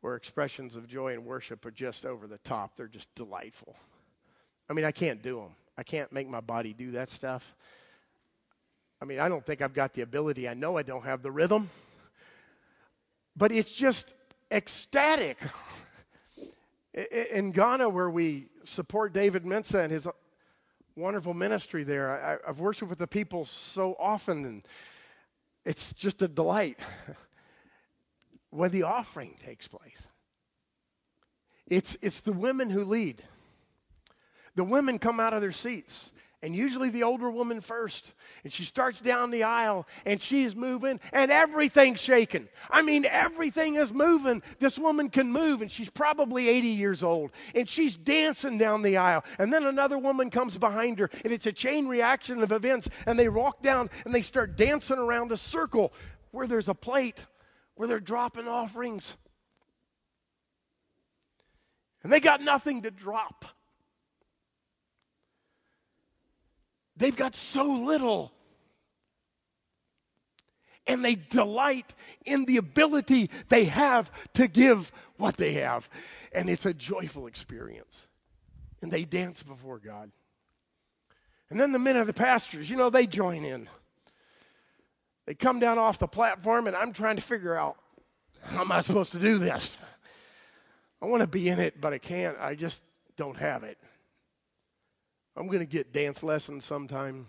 where 0.01 0.15
expressions 0.15 0.77
of 0.77 0.87
joy 0.87 1.13
and 1.13 1.25
worship 1.25 1.65
are 1.67 1.71
just 1.71 2.05
over 2.07 2.27
the 2.27 2.39
top. 2.39 2.77
They're 2.77 2.89
just 2.89 3.15
delightful. 3.15 3.77
I 4.69 4.73
mean, 4.73 4.85
I 4.85 4.93
can't 4.93 5.23
do 5.23 5.37
them. 5.37 5.55
I 5.79 5.83
can't 5.83 6.11
make 6.13 6.29
my 6.29 6.41
body 6.41 6.73
do 6.73 6.93
that 6.93 7.09
stuff. 7.09 7.55
I 9.01 9.05
mean, 9.05 9.21
I 9.21 9.29
don't 9.29 9.45
think 9.45 9.61
I've 9.61 9.75
got 9.75 9.93
the 9.93 10.03
ability. 10.03 10.49
I 10.49 10.55
know 10.55 10.79
I 10.79 10.83
don't 10.83 11.05
have 11.05 11.23
the 11.23 11.31
rhythm. 11.31 11.71
But 13.37 13.53
it's 13.53 13.73
just 13.73 14.15
ecstatic. 14.51 15.39
In 16.97 17.53
Ghana, 17.53 17.89
where 17.89 18.09
we 18.09 18.47
support 18.65 19.13
David 19.13 19.45
Mensah 19.45 19.85
and 19.85 19.93
his 19.93 20.09
wonderful 20.97 21.35
ministry 21.35 21.85
there, 21.85 22.41
I, 22.45 22.47
have 22.47 22.59
worshiped 22.59 22.89
with 22.89 22.99
the 22.99 23.07
people 23.07 23.45
so 23.45 23.95
often, 23.99 24.45
and 24.47 24.63
it's 25.65 25.93
just 25.93 26.23
a 26.23 26.29
delight 26.29 26.81
when 28.51 28.71
the 28.71 28.85
offering 28.85 29.37
takes 29.45 29.69
place. 29.69 30.09
It's, 31.67 31.99
it's 32.01 32.21
the 32.21 32.33
women 32.33 32.71
who 32.71 32.85
lead. 32.85 33.23
The 34.55 34.65
women 34.65 34.99
come 34.99 35.21
out 35.21 35.35
of 35.35 35.43
their 35.43 35.53
seats 35.53 36.13
and 36.47 36.55
usually 36.55 36.91
the 36.91 37.03
older 37.03 37.29
woman 37.29 37.61
first. 37.61 38.13
And 38.45 38.53
she 38.53 38.63
starts 38.63 39.01
down 39.01 39.33
the 39.33 39.43
aisle 39.43 39.85
and 40.05 40.23
she's 40.23 40.55
moving 40.55 41.01
and 41.13 41.33
everything's 41.33 42.01
shaking. 42.01 42.47
I 42.71 42.83
mean, 42.83 43.05
everything 43.05 43.75
is 43.75 43.93
moving. 43.93 44.45
This 44.61 44.79
woman 44.79 45.11
can 45.11 45.33
move 45.33 45.61
and 45.61 45.69
she's 45.69 45.91
probably 45.91 46.49
80 46.49 46.69
years 46.69 47.03
old 47.03 47.33
and 47.53 47.69
she's 47.69 47.97
dancing 47.97 48.59
down 48.59 48.83
the 48.83 48.97
aisle. 48.97 49.25
And 49.41 49.53
then 49.53 49.67
another 49.67 49.99
woman 49.99 50.31
comes 50.31 50.57
behind 50.57 51.01
her 51.01 51.11
and 51.25 51.33
it's 51.33 51.47
a 51.47 51.53
chain 51.53 51.89
reaction 51.89 52.41
of 52.45 52.53
events. 52.53 52.89
And 53.07 53.19
they 53.19 53.29
walk 53.29 53.61
down 53.61 53.91
and 54.05 54.15
they 54.15 54.23
start 54.23 54.57
dancing 54.57 54.99
around 54.99 55.33
a 55.33 55.37
circle 55.37 55.93
where 56.31 56.47
there's 56.47 56.69
a 56.69 56.75
plate 56.75 57.27
where 57.75 57.89
they're 57.89 57.99
dropping 57.99 58.47
offerings. 58.47 59.17
And 62.05 62.13
they 62.13 62.21
got 62.21 62.41
nothing 62.41 62.83
to 62.83 62.93
drop. 62.93 63.56
They've 66.97 67.17
got 67.17 67.35
so 67.35 67.65
little. 67.65 68.33
And 70.87 71.05
they 71.05 71.17
delight 71.17 71.95
in 72.25 72.45
the 72.45 72.59
ability 72.59 73.31
they 73.49 73.65
have 73.65 74.11
to 74.35 74.47
give 74.47 74.93
what 75.17 75.37
they 75.37 75.55
have. 75.55 75.89
And 76.33 76.49
it's 76.49 76.65
a 76.65 76.73
joyful 76.73 77.27
experience. 77.27 78.07
And 78.83 78.93
they 78.93 79.05
dance 79.05 79.43
before 79.43 79.79
God. 79.79 80.11
And 81.51 81.61
then 81.61 81.73
the 81.73 81.79
men 81.79 81.97
of 81.97 82.07
the 82.07 82.13
pastors, 82.13 82.71
you 82.71 82.77
know, 82.77 82.91
they 82.91 83.07
join 83.07 83.45
in. 83.45 83.69
They 85.27 85.35
come 85.35 85.59
down 85.59 85.79
off 85.79 85.99
the 85.99 86.07
platform, 86.07 86.67
and 86.69 86.77
I'm 86.77 86.93
trying 86.93 87.17
to 87.17 87.23
figure 87.23 87.55
out 87.55 87.77
how 88.45 88.61
am 88.61 88.71
I 88.71 88.81
supposed 88.81 89.13
to 89.13 89.19
do 89.19 89.39
this? 89.39 89.77
I 91.03 91.07
want 91.07 91.21
to 91.23 91.27
be 91.27 91.49
in 91.49 91.59
it, 91.59 91.81
but 91.81 91.93
I 91.93 91.99
can't. 91.99 92.37
I 92.41 92.55
just 92.55 92.83
don't 93.17 93.37
have 93.37 93.65
it. 93.65 93.79
I'm 95.37 95.49
going 95.49 95.61
to 95.61 95.67
get 95.67 95.93
dance 95.93 96.23
lessons 96.23 96.65
sometime. 96.65 97.27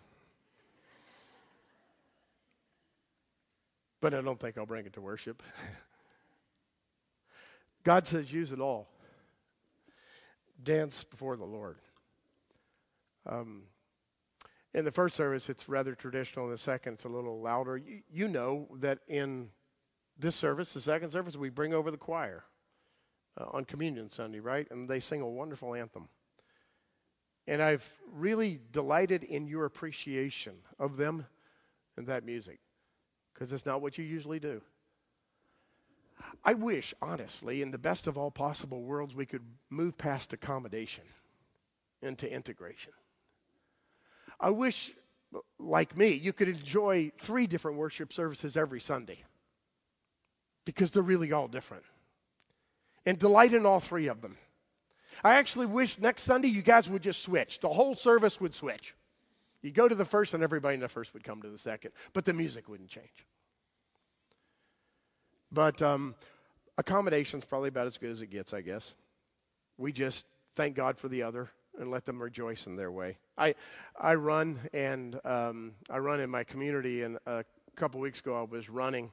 But 3.99 4.13
I 4.13 4.21
don't 4.21 4.39
think 4.39 4.57
I'll 4.57 4.65
bring 4.65 4.85
it 4.85 4.93
to 4.93 5.01
worship. 5.01 5.43
God 7.83 8.07
says, 8.07 8.31
use 8.31 8.51
it 8.51 8.61
all. 8.61 8.87
Dance 10.63 11.03
before 11.03 11.35
the 11.35 11.45
Lord. 11.45 11.77
Um, 13.25 13.63
in 14.73 14.85
the 14.85 14.91
first 14.91 15.15
service, 15.15 15.49
it's 15.49 15.67
rather 15.67 15.93
traditional. 15.93 16.45
In 16.45 16.51
the 16.51 16.57
second, 16.57 16.93
it's 16.93 17.03
a 17.03 17.09
little 17.09 17.41
louder. 17.41 17.77
You, 17.77 18.01
you 18.09 18.27
know 18.27 18.67
that 18.79 18.99
in 19.07 19.49
this 20.17 20.35
service, 20.35 20.73
the 20.73 20.81
second 20.81 21.09
service, 21.09 21.35
we 21.35 21.49
bring 21.49 21.73
over 21.73 21.91
the 21.91 21.97
choir 21.97 22.45
uh, 23.39 23.45
on 23.51 23.65
Communion 23.65 24.09
Sunday, 24.09 24.39
right? 24.39 24.67
And 24.71 24.87
they 24.87 24.99
sing 24.99 25.21
a 25.21 25.27
wonderful 25.27 25.75
anthem. 25.75 26.07
And 27.47 27.61
I've 27.61 27.97
really 28.11 28.59
delighted 28.71 29.23
in 29.23 29.47
your 29.47 29.65
appreciation 29.65 30.53
of 30.77 30.97
them 30.97 31.25
and 31.95 32.07
that 32.07 32.25
music 32.25 32.59
because 33.33 33.53
it's 33.53 33.65
not 33.65 33.81
what 33.81 33.97
you 33.97 34.03
usually 34.03 34.39
do. 34.39 34.61
I 36.43 36.53
wish, 36.53 36.93
honestly, 37.01 37.61
in 37.61 37.71
the 37.71 37.77
best 37.77 38.07
of 38.07 38.17
all 38.17 38.31
possible 38.31 38.81
worlds, 38.81 39.15
we 39.15 39.25
could 39.25 39.43
move 39.69 39.97
past 39.97 40.33
accommodation 40.33 41.03
into 42.01 42.31
integration. 42.31 42.93
I 44.39 44.49
wish, 44.49 44.91
like 45.59 45.95
me, 45.97 46.13
you 46.13 46.33
could 46.33 46.49
enjoy 46.49 47.11
three 47.19 47.47
different 47.47 47.77
worship 47.77 48.11
services 48.11 48.57
every 48.57 48.79
Sunday 48.79 49.23
because 50.65 50.91
they're 50.91 51.03
really 51.03 51.31
all 51.31 51.47
different. 51.47 51.83
And 53.05 53.17
delight 53.17 53.53
in 53.53 53.65
all 53.65 53.79
three 53.79 54.07
of 54.07 54.21
them. 54.21 54.37
I 55.23 55.35
actually 55.35 55.65
wish 55.65 55.99
next 55.99 56.23
Sunday 56.23 56.47
you 56.47 56.61
guys 56.61 56.89
would 56.89 57.01
just 57.01 57.23
switch. 57.23 57.59
The 57.59 57.69
whole 57.69 57.95
service 57.95 58.39
would 58.39 58.53
switch. 58.53 58.93
You 59.61 59.71
go 59.71 59.87
to 59.87 59.95
the 59.95 60.05
first, 60.05 60.33
and 60.33 60.43
everybody 60.43 60.75
in 60.75 60.79
the 60.79 60.87
first 60.87 61.13
would 61.13 61.23
come 61.23 61.41
to 61.41 61.49
the 61.49 61.57
second, 61.57 61.91
but 62.13 62.25
the 62.25 62.33
music 62.33 62.69
wouldn't 62.69 62.89
change. 62.89 63.25
But 65.51 65.81
um, 65.81 66.15
accommodation's 66.77 67.45
probably 67.45 67.69
about 67.69 67.87
as 67.87 67.97
good 67.97 68.11
as 68.11 68.21
it 68.21 68.27
gets, 68.27 68.53
I 68.53 68.61
guess. 68.61 68.93
We 69.77 69.91
just 69.91 70.25
thank 70.55 70.75
God 70.75 70.97
for 70.97 71.07
the 71.07 71.23
other 71.23 71.49
and 71.79 71.91
let 71.91 72.05
them 72.05 72.21
rejoice 72.21 72.67
in 72.67 72.75
their 72.75 72.91
way. 72.91 73.17
I 73.37 73.55
I 73.99 74.15
run 74.15 74.59
and 74.73 75.19
um, 75.25 75.73
I 75.89 75.99
run 75.99 76.19
in 76.19 76.29
my 76.29 76.43
community, 76.43 77.03
and 77.03 77.17
a 77.25 77.45
couple 77.75 77.99
weeks 77.99 78.19
ago 78.19 78.39
I 78.39 78.43
was 78.43 78.69
running, 78.69 79.11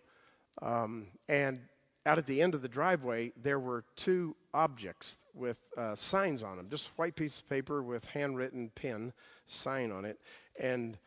um, 0.62 1.09
and 1.29 1.61
out 2.07 2.19
at 2.19 2.27
the 2.27 2.43
end 2.43 2.55
of 2.55 2.62
the 2.62 2.69
driveway, 2.69 3.33
there 3.43 3.59
were 3.59 3.85
two 3.97 4.37
objects 4.53 5.19
with 5.35 5.59
uh, 5.77 5.95
signs 5.95 6.43
on 6.43 6.57
them, 6.57 6.69
just 6.71 6.90
white 6.97 7.17
piece 7.17 7.40
of 7.40 7.49
paper 7.49 7.83
with 7.83 8.05
handwritten 8.07 8.71
pen 8.75 9.12
sign 9.47 9.90
on 9.90 10.05
it. 10.05 10.21
And 10.61 10.99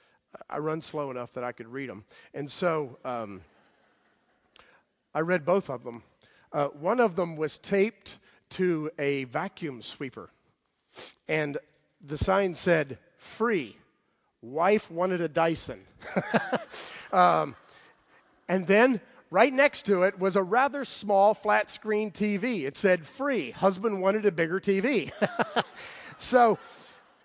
I 0.50 0.58
run 0.58 0.82
slow 0.82 1.12
enough 1.12 1.34
that 1.34 1.44
I 1.44 1.52
could 1.52 1.68
read 1.68 1.90
them. 1.90 2.04
And 2.34 2.50
so 2.50 2.98
um, 3.06 3.42
I 5.14 5.22
read 5.22 5.46
both 5.46 5.70
of 5.70 5.84
them. 5.84 6.04
Uh, 6.52 6.68
one 6.68 7.00
of 7.00 7.16
them 7.16 7.36
was 7.36 7.58
taped 7.58 8.18
to 8.52 8.90
a 8.98 9.26
vacuum 9.26 9.82
sweeper. 9.82 10.30
And 11.28 11.58
the 12.06 12.18
sign 12.18 12.54
said, 12.54 12.98
free. 13.18 13.78
Wife 14.42 14.90
wanted 14.90 15.22
a 15.22 15.28
Dyson. 15.28 15.82
um, 17.12 17.56
and 18.48 18.66
then 18.66 19.02
right 19.30 19.54
next 19.54 19.86
to 19.86 20.04
it 20.04 20.20
was 20.20 20.36
a 20.36 20.44
rather 20.44 20.86
small 20.86 21.34
flat 21.34 21.70
screen 21.70 22.12
TV. 22.12 22.66
It 22.66 22.78
said 22.78 23.06
free. 23.06 23.52
Husband 23.52 24.02
wanted 24.02 24.26
a 24.26 24.32
bigger 24.32 24.60
TV. 24.60 25.12
so, 26.18 26.58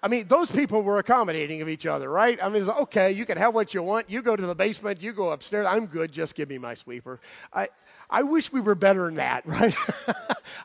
I 0.03 0.09
mean, 0.09 0.27
those 0.27 0.51
people 0.51 0.83
were 0.83 0.99
accommodating 0.99 1.62
of 1.62 1.69
each 1.69 1.87
other, 1.87 2.11
right? 2.11 2.43
I 2.43 2.49
mean, 2.49 2.69
okay, 2.69 3.12
you 3.12 3.25
can 3.25 3.38
have 3.38 3.55
what 3.55 3.73
you 3.73 3.83
want. 3.83 4.11
You 4.11 4.21
go 4.21 4.35
to 4.35 4.47
the 4.47 4.55
basement, 4.55 5.01
you 5.01 5.12
go 5.12 5.31
upstairs. 5.31 5.67
I'm 5.69 5.87
good. 5.87 6.11
Just 6.11 6.35
give 6.35 6.49
me 6.49 6.59
my 6.59 6.75
sweeper. 6.75 7.21
I, 7.53 7.69
I 8.11 8.25
wish 8.25 8.53
we 8.53 8.61
were 8.61 8.75
better 8.75 9.07
than 9.07 9.15
that, 9.15 9.47
right? 9.47 9.75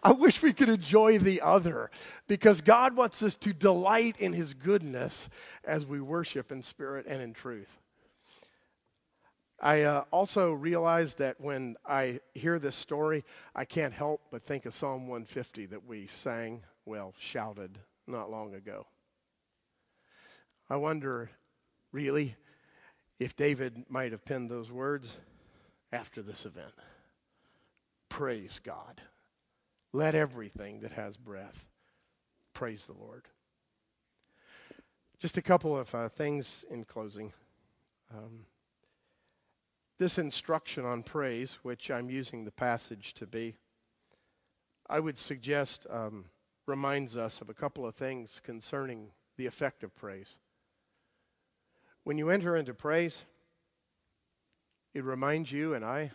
I 0.04 0.12
wish 0.12 0.42
we 0.42 0.54
could 0.54 0.70
enjoy 0.70 1.20
the 1.20 1.42
other 1.42 1.92
because 2.28 2.62
God 2.62 2.96
wants 2.96 3.22
us 3.22 3.36
to 3.38 3.54
delight 3.54 4.20
in 4.20 4.34
His 4.34 4.54
goodness 4.56 5.30
as 5.64 5.86
we 5.86 6.02
worship 6.02 6.52
in 6.52 6.64
spirit 6.64 7.06
and 7.08 7.22
in 7.22 7.34
truth. 7.34 7.78
I 9.60 9.82
uh, 9.84 10.04
also 10.12 10.52
realize 10.52 11.16
that 11.16 11.42
when 11.42 11.78
I 11.86 12.20
hear 12.36 12.60
this 12.60 12.76
story, 12.76 13.26
I 13.56 13.66
can't 13.66 13.94
help 13.94 14.22
but 14.32 14.44
think 14.44 14.66
of 14.66 14.76
Psalm 14.76 15.08
150 15.08 15.66
that 15.68 15.86
we 15.86 16.08
sang, 16.08 16.64
well, 16.86 17.14
shouted 17.18 17.80
not 18.06 18.30
long 18.30 18.54
ago. 18.54 18.86
I 20.70 20.76
wonder, 20.76 21.32
really, 21.92 22.36
if 23.20 23.36
David 23.36 23.86
might 23.90 24.12
have 24.12 24.24
penned 24.26 24.50
those 24.50 24.72
words 24.72 25.10
after 25.92 26.22
this 26.22 26.46
event. 26.46 26.74
Praise 28.10 28.60
God. 28.64 29.02
Let 29.92 30.14
everything 30.14 30.82
that 30.82 30.92
has 30.92 31.18
breath 31.18 31.66
praise 32.54 32.86
the 32.86 32.94
Lord. 32.94 33.26
Just 35.20 35.38
a 35.38 35.42
couple 35.42 35.76
of 35.76 35.94
uh, 35.96 36.10
things 36.10 36.64
in 36.70 36.84
closing. 36.84 37.34
Um, 38.16 38.46
this 40.00 40.20
instruction 40.20 40.86
on 40.86 41.04
praise, 41.04 41.60
which 41.64 41.90
I'm 41.90 42.10
using 42.10 42.46
the 42.46 42.52
passage 42.52 43.14
to 43.16 43.26
be, 43.26 43.56
I 44.90 45.00
would 45.00 45.18
suggest 45.18 45.88
um, 45.90 46.26
reminds 46.68 47.18
us 47.18 47.42
of 47.42 47.50
a 47.50 47.54
couple 47.54 47.86
of 47.86 47.96
things 47.96 48.40
concerning 48.44 49.10
the 49.38 49.48
effect 49.48 49.84
of 49.84 49.96
praise. 49.96 50.38
When 52.04 52.18
you 52.18 52.30
enter 52.30 52.56
into 52.56 52.74
praise, 52.74 53.24
it 54.94 55.04
reminds 55.04 55.52
you 55.52 55.74
and 55.74 55.84
I 55.84 56.12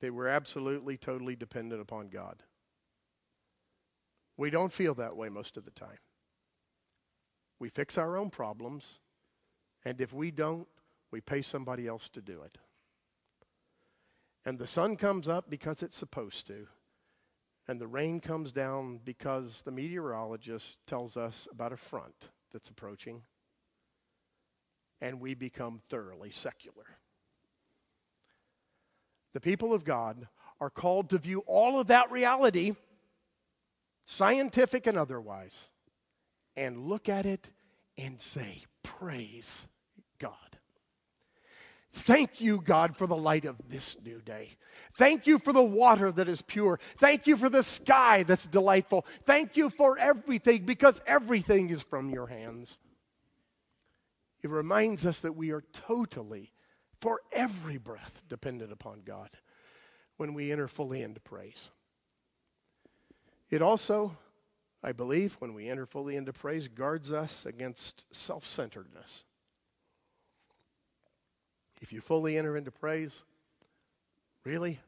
that 0.00 0.12
we're 0.12 0.28
absolutely, 0.28 0.96
totally 0.96 1.36
dependent 1.36 1.80
upon 1.80 2.08
God. 2.08 2.42
We 4.36 4.50
don't 4.50 4.72
feel 4.72 4.94
that 4.94 5.16
way 5.16 5.28
most 5.28 5.56
of 5.56 5.64
the 5.64 5.70
time. 5.70 5.98
We 7.58 7.68
fix 7.68 7.98
our 7.98 8.16
own 8.16 8.30
problems, 8.30 9.00
and 9.84 10.00
if 10.00 10.14
we 10.14 10.30
don't, 10.30 10.66
we 11.10 11.20
pay 11.20 11.42
somebody 11.42 11.86
else 11.86 12.08
to 12.10 12.22
do 12.22 12.42
it 12.42 12.58
and 14.44 14.58
the 14.58 14.66
sun 14.66 14.96
comes 14.96 15.28
up 15.28 15.50
because 15.50 15.82
it's 15.82 15.96
supposed 15.96 16.46
to, 16.46 16.66
and 17.68 17.80
the 17.80 17.86
rain 17.86 18.20
comes 18.20 18.52
down 18.52 19.00
because 19.04 19.62
the 19.62 19.70
meteorologist 19.70 20.78
tells 20.86 21.16
us 21.16 21.46
about 21.50 21.72
a 21.72 21.76
front 21.76 22.30
that's 22.52 22.68
approaching, 22.68 23.22
and 25.00 25.20
we 25.20 25.34
become 25.34 25.80
thoroughly 25.88 26.30
secular. 26.30 26.86
The 29.32 29.40
people 29.40 29.72
of 29.72 29.84
God 29.84 30.26
are 30.60 30.70
called 30.70 31.10
to 31.10 31.18
view 31.18 31.40
all 31.46 31.80
of 31.80 31.86
that 31.86 32.10
reality, 32.10 32.74
scientific 34.04 34.86
and 34.86 34.98
otherwise, 34.98 35.68
and 36.56 36.86
look 36.86 37.08
at 37.08 37.26
it 37.26 37.50
and 37.96 38.20
say, 38.20 38.64
Praise. 38.82 39.66
Thank 41.92 42.40
you, 42.40 42.60
God, 42.60 42.96
for 42.96 43.06
the 43.06 43.16
light 43.16 43.44
of 43.44 43.56
this 43.68 43.96
new 44.04 44.20
day. 44.20 44.56
Thank 44.96 45.26
you 45.26 45.38
for 45.38 45.52
the 45.52 45.62
water 45.62 46.12
that 46.12 46.28
is 46.28 46.40
pure. 46.42 46.78
Thank 46.98 47.26
you 47.26 47.36
for 47.36 47.48
the 47.48 47.62
sky 47.62 48.22
that's 48.22 48.46
delightful. 48.46 49.06
Thank 49.24 49.56
you 49.56 49.70
for 49.70 49.98
everything 49.98 50.64
because 50.64 51.02
everything 51.06 51.70
is 51.70 51.82
from 51.82 52.10
your 52.10 52.28
hands. 52.28 52.78
It 54.42 54.50
reminds 54.50 55.04
us 55.04 55.20
that 55.20 55.36
we 55.36 55.50
are 55.50 55.64
totally, 55.72 56.52
for 57.00 57.20
every 57.32 57.76
breath, 57.76 58.22
dependent 58.28 58.72
upon 58.72 59.02
God 59.04 59.30
when 60.16 60.32
we 60.32 60.52
enter 60.52 60.68
fully 60.68 61.02
into 61.02 61.20
praise. 61.20 61.70
It 63.50 63.62
also, 63.62 64.16
I 64.82 64.92
believe, 64.92 65.34
when 65.40 65.54
we 65.54 65.68
enter 65.68 65.86
fully 65.86 66.16
into 66.16 66.32
praise, 66.32 66.68
guards 66.68 67.12
us 67.12 67.44
against 67.44 68.04
self 68.14 68.46
centeredness. 68.46 69.24
If 71.80 71.92
you 71.92 72.00
fully 72.00 72.36
enter 72.36 72.56
into 72.56 72.70
praise, 72.70 73.22
really, 74.44 74.80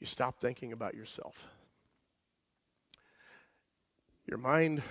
you 0.00 0.06
stop 0.06 0.38
thinking 0.40 0.72
about 0.72 0.94
yourself. 0.94 1.46
Your 4.26 4.38
mind 4.38 4.82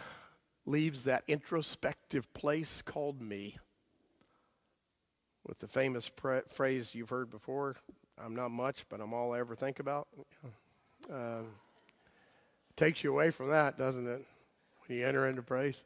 leaves 0.65 1.03
that 1.03 1.23
introspective 1.27 2.31
place 2.33 2.81
called 2.81 3.21
me 3.21 3.57
with 5.47 5.59
the 5.59 5.67
famous 5.67 6.09
pra- 6.09 6.43
phrase 6.49 6.93
you've 6.93 7.09
heard 7.09 7.29
before 7.29 7.75
I'm 8.23 8.35
not 8.35 8.51
much, 8.51 8.85
but 8.89 9.01
I'm 9.01 9.13
all 9.13 9.33
I 9.33 9.39
ever 9.39 9.55
think 9.55 9.79
about. 9.79 10.07
Uh, 11.11 11.41
takes 12.75 13.03
you 13.03 13.11
away 13.11 13.31
from 13.31 13.49
that, 13.49 13.77
doesn't 13.77 14.07
it? 14.07 14.23
When 14.85 14.97
you 14.99 15.05
enter 15.05 15.27
into 15.27 15.41
praise. 15.41 15.83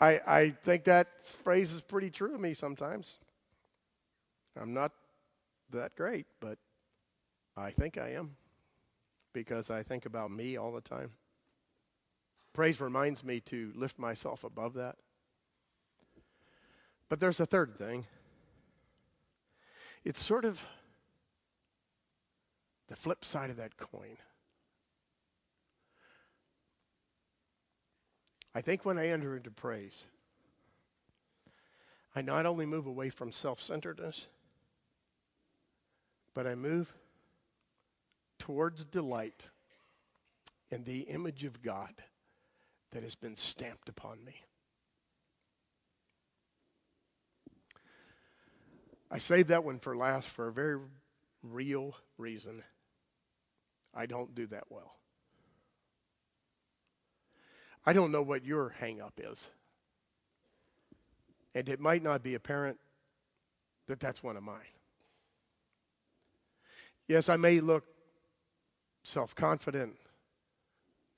I, 0.00 0.20
I 0.26 0.50
think 0.50 0.84
that 0.84 1.24
phrase 1.24 1.72
is 1.72 1.80
pretty 1.80 2.10
true 2.10 2.34
of 2.34 2.40
me 2.40 2.54
sometimes. 2.54 3.16
I'm 4.60 4.74
not 4.74 4.92
that 5.70 5.96
great, 5.96 6.26
but 6.40 6.58
I 7.56 7.70
think 7.70 7.98
I 7.98 8.10
am 8.10 8.36
because 9.32 9.70
I 9.70 9.82
think 9.82 10.06
about 10.06 10.30
me 10.30 10.56
all 10.56 10.72
the 10.72 10.80
time. 10.80 11.12
Praise 12.52 12.80
reminds 12.80 13.22
me 13.22 13.40
to 13.40 13.72
lift 13.74 13.98
myself 13.98 14.44
above 14.44 14.74
that. 14.74 14.96
But 17.08 17.20
there's 17.20 17.40
a 17.40 17.46
third 17.46 17.76
thing. 17.76 18.06
It's 20.04 20.22
sort 20.22 20.44
of 20.44 20.64
the 22.88 22.96
flip 22.96 23.24
side 23.24 23.50
of 23.50 23.56
that 23.56 23.76
coin. 23.76 24.16
I 28.56 28.62
think 28.62 28.86
when 28.86 28.98
I 28.98 29.08
enter 29.08 29.36
into 29.36 29.50
praise, 29.50 30.06
I 32.14 32.22
not 32.22 32.46
only 32.46 32.64
move 32.64 32.86
away 32.86 33.10
from 33.10 33.30
self 33.30 33.60
centeredness, 33.60 34.28
but 36.32 36.46
I 36.46 36.54
move 36.54 36.90
towards 38.38 38.86
delight 38.86 39.48
in 40.70 40.84
the 40.84 41.00
image 41.00 41.44
of 41.44 41.60
God 41.60 41.92
that 42.92 43.02
has 43.02 43.14
been 43.14 43.36
stamped 43.36 43.90
upon 43.90 44.24
me. 44.24 44.36
I 49.10 49.18
saved 49.18 49.50
that 49.50 49.64
one 49.64 49.80
for 49.80 49.94
last 49.94 50.28
for 50.28 50.48
a 50.48 50.52
very 50.52 50.78
real 51.42 51.94
reason. 52.16 52.62
I 53.92 54.06
don't 54.06 54.34
do 54.34 54.46
that 54.46 54.64
well. 54.70 54.96
I 57.86 57.92
don't 57.92 58.10
know 58.10 58.22
what 58.22 58.44
your 58.44 58.74
hangup 58.80 59.12
is. 59.18 59.48
And 61.54 61.68
it 61.68 61.80
might 61.80 62.02
not 62.02 62.22
be 62.22 62.34
apparent 62.34 62.78
that 63.86 64.00
that's 64.00 64.22
one 64.22 64.36
of 64.36 64.42
mine. 64.42 64.58
Yes, 67.08 67.28
I 67.28 67.36
may 67.36 67.60
look 67.60 67.84
self 69.04 69.34
confident 69.34 69.96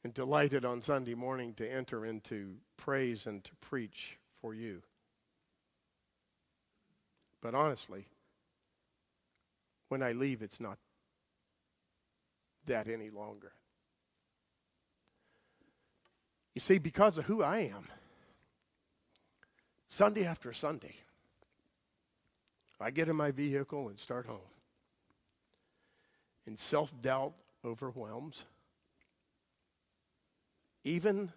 and 0.05 0.13
delighted 0.13 0.65
on 0.65 0.83
Sunday 0.83 1.15
morning 1.15 1.55
to 1.55 1.67
enter 1.67 2.05
into 2.05 2.57
praise 2.77 3.27
and 3.27 3.43
to 3.45 3.51
preach 3.57 4.19
for 4.41 4.55
you. 4.55 4.83
But 7.41 7.55
honestly, 7.55 8.07
when 9.89 10.03
I 10.03 10.13
leave, 10.13 10.43
it's 10.43 10.61
not 10.61 10.79
that 12.67 12.89
any 12.89 13.11
longer. 13.11 13.53
You 16.59 16.61
see, 16.61 16.79
because 16.79 17.19
of 17.19 17.27
who 17.27 17.41
I 17.41 17.59
am, 17.59 17.87
Sunday 19.89 20.27
after 20.27 20.53
Sunday, 20.53 20.97
I 22.81 22.91
get 22.91 23.09
in 23.09 23.15
my 23.15 23.31
vehicle 23.31 23.89
and 23.91 23.97
start 23.97 24.27
home. 24.27 24.41
And 26.49 26.59
self 26.59 26.93
doubt 27.01 27.35
overwhelms, 27.65 28.43
even 30.83 31.31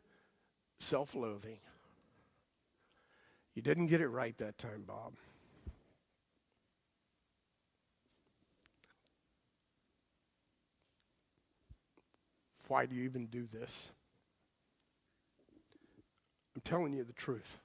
self 0.79 1.13
loathing. 1.13 1.59
You 3.53 3.61
didn't 3.61 3.89
get 3.89 4.01
it 4.01 4.07
right 4.07 4.35
that 4.39 4.57
time, 4.57 4.85
Bob. 4.87 5.13
Why 12.67 12.87
do 12.87 12.95
you 12.95 13.03
even 13.03 13.27
do 13.27 13.45
this? 13.45 13.91
I'm 16.61 16.69
telling 16.69 16.93
you 16.93 17.03
the 17.03 17.13
truth. 17.13 17.57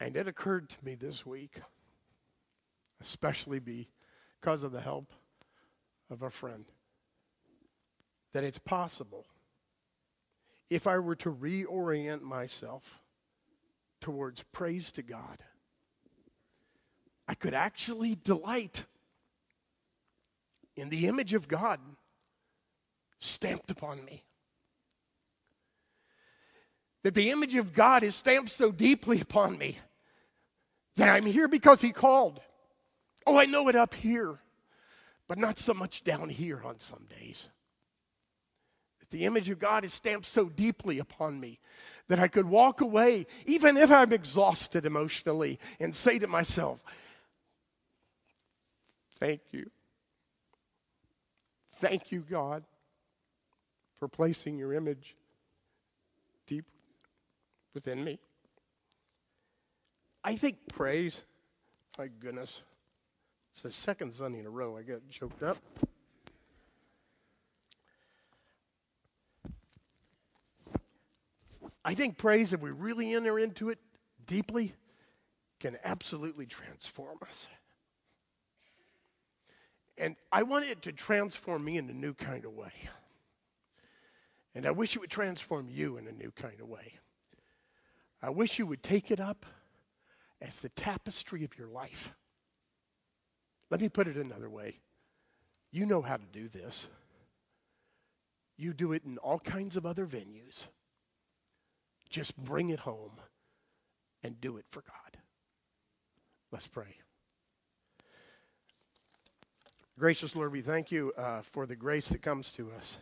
And 0.00 0.16
it 0.16 0.26
occurred 0.26 0.70
to 0.70 0.76
me 0.82 0.94
this 0.94 1.26
week, 1.26 1.60
especially 3.02 3.58
because 3.58 4.62
of 4.62 4.72
the 4.72 4.80
help 4.80 5.12
of 6.10 6.22
a 6.22 6.30
friend, 6.30 6.64
that 8.32 8.44
it's 8.44 8.58
possible 8.58 9.26
if 10.70 10.86
I 10.86 10.98
were 10.98 11.16
to 11.16 11.30
reorient 11.30 12.22
myself 12.22 13.04
towards 14.00 14.42
praise 14.52 14.90
to 14.92 15.02
God, 15.02 15.38
I 17.28 17.34
could 17.34 17.54
actually 17.54 18.14
delight 18.14 18.84
in 20.76 20.88
the 20.88 21.06
image 21.06 21.34
of 21.34 21.48
God 21.48 21.80
stamped 23.18 23.70
upon 23.70 24.04
me. 24.04 24.24
That 27.02 27.14
the 27.14 27.30
image 27.30 27.54
of 27.54 27.72
God 27.72 28.02
is 28.02 28.14
stamped 28.14 28.50
so 28.50 28.72
deeply 28.72 29.20
upon 29.20 29.56
me 29.58 29.78
that 30.96 31.08
I'm 31.08 31.26
here 31.26 31.48
because 31.48 31.80
He 31.80 31.92
called. 31.92 32.40
Oh, 33.26 33.38
I 33.38 33.44
know 33.44 33.68
it 33.68 33.76
up 33.76 33.94
here, 33.94 34.38
but 35.28 35.38
not 35.38 35.58
so 35.58 35.74
much 35.74 36.04
down 36.04 36.28
here 36.28 36.62
on 36.64 36.78
some 36.78 37.06
days. 37.20 37.48
That 39.00 39.10
the 39.10 39.24
image 39.24 39.48
of 39.50 39.58
God 39.58 39.84
is 39.84 39.94
stamped 39.94 40.26
so 40.26 40.48
deeply 40.48 40.98
upon 40.98 41.38
me 41.38 41.60
that 42.08 42.18
I 42.18 42.28
could 42.28 42.46
walk 42.46 42.80
away, 42.80 43.26
even 43.46 43.76
if 43.76 43.90
I'm 43.90 44.12
exhausted 44.12 44.86
emotionally, 44.86 45.58
and 45.80 45.94
say 45.94 46.18
to 46.18 46.26
myself, 46.26 46.80
Thank 49.18 49.40
you. 49.50 49.70
Thank 51.78 52.12
you, 52.12 52.20
God, 52.20 52.64
for 53.98 54.08
placing 54.08 54.58
your 54.58 54.72
image 54.72 55.16
deep 56.46 56.64
within 57.74 58.02
me. 58.04 58.18
I 60.22 60.36
think 60.36 60.58
praise, 60.72 61.22
my 61.98 62.08
goodness, 62.08 62.62
it's 63.52 63.62
the 63.62 63.70
second 63.70 64.12
Sunday 64.12 64.40
in 64.40 64.46
a 64.46 64.50
row 64.50 64.76
I 64.76 64.82
get 64.82 65.08
choked 65.10 65.42
up. 65.42 65.58
I 71.84 71.94
think 71.94 72.18
praise, 72.18 72.52
if 72.52 72.60
we 72.60 72.70
really 72.70 73.14
enter 73.14 73.38
into 73.38 73.70
it 73.70 73.78
deeply, 74.26 74.74
can 75.60 75.78
absolutely 75.84 76.44
transform 76.44 77.18
us. 77.22 77.46
And 79.96 80.16
I 80.32 80.42
want 80.42 80.64
it 80.64 80.82
to 80.82 80.92
transform 80.92 81.64
me 81.64 81.78
in 81.78 81.88
a 81.88 81.94
new 81.94 82.12
kind 82.12 82.44
of 82.44 82.52
way. 82.52 82.72
And 84.56 84.64
I 84.64 84.70
wish 84.70 84.96
it 84.96 85.00
would 85.00 85.10
transform 85.10 85.68
you 85.68 85.98
in 85.98 86.06
a 86.06 86.12
new 86.12 86.30
kind 86.30 86.62
of 86.62 86.66
way. 86.66 86.94
I 88.22 88.30
wish 88.30 88.58
you 88.58 88.66
would 88.66 88.82
take 88.82 89.10
it 89.10 89.20
up 89.20 89.44
as 90.40 90.60
the 90.60 90.70
tapestry 90.70 91.44
of 91.44 91.58
your 91.58 91.68
life. 91.68 92.14
Let 93.70 93.82
me 93.82 93.90
put 93.90 94.08
it 94.08 94.16
another 94.16 94.48
way. 94.48 94.80
You 95.72 95.84
know 95.84 96.00
how 96.00 96.16
to 96.16 96.24
do 96.32 96.48
this. 96.48 96.88
You 98.56 98.72
do 98.72 98.92
it 98.92 99.04
in 99.04 99.18
all 99.18 99.38
kinds 99.38 99.76
of 99.76 99.84
other 99.84 100.06
venues. 100.06 100.64
Just 102.08 102.34
bring 102.34 102.70
it 102.70 102.80
home 102.80 103.20
and 104.22 104.40
do 104.40 104.56
it 104.56 104.64
for 104.70 104.80
God. 104.80 105.20
Let's 106.50 106.66
pray. 106.66 106.96
Gracious 109.98 110.34
Lord, 110.34 110.50
we 110.50 110.62
thank 110.62 110.90
you 110.90 111.12
uh, 111.18 111.42
for 111.42 111.66
the 111.66 111.76
grace 111.76 112.08
that 112.08 112.22
comes 112.22 112.52
to 112.52 112.72
us 112.72 112.96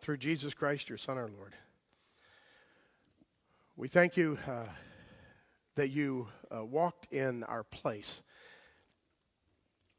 through 0.00 0.18
Jesus 0.18 0.54
Christ, 0.54 0.88
your 0.88 0.98
Son, 0.98 1.18
our 1.18 1.28
Lord. 1.28 1.54
We 3.76 3.88
thank 3.88 4.16
you 4.16 4.38
uh, 4.46 4.64
that 5.76 5.90
you 5.90 6.28
uh, 6.54 6.64
walked 6.64 7.12
in 7.12 7.44
our 7.44 7.62
place. 7.62 8.22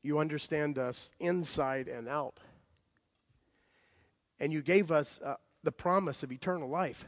You 0.02 0.20
understand 0.20 0.78
us 0.78 1.12
inside 1.20 1.88
and 1.88 2.08
out. 2.08 2.40
And 4.40 4.52
you 4.54 4.62
gave 4.62 4.92
us 4.92 5.20
uh, 5.24 5.36
the 5.64 5.72
promise 5.72 6.24
of 6.24 6.32
eternal 6.32 6.70
life. 6.70 7.06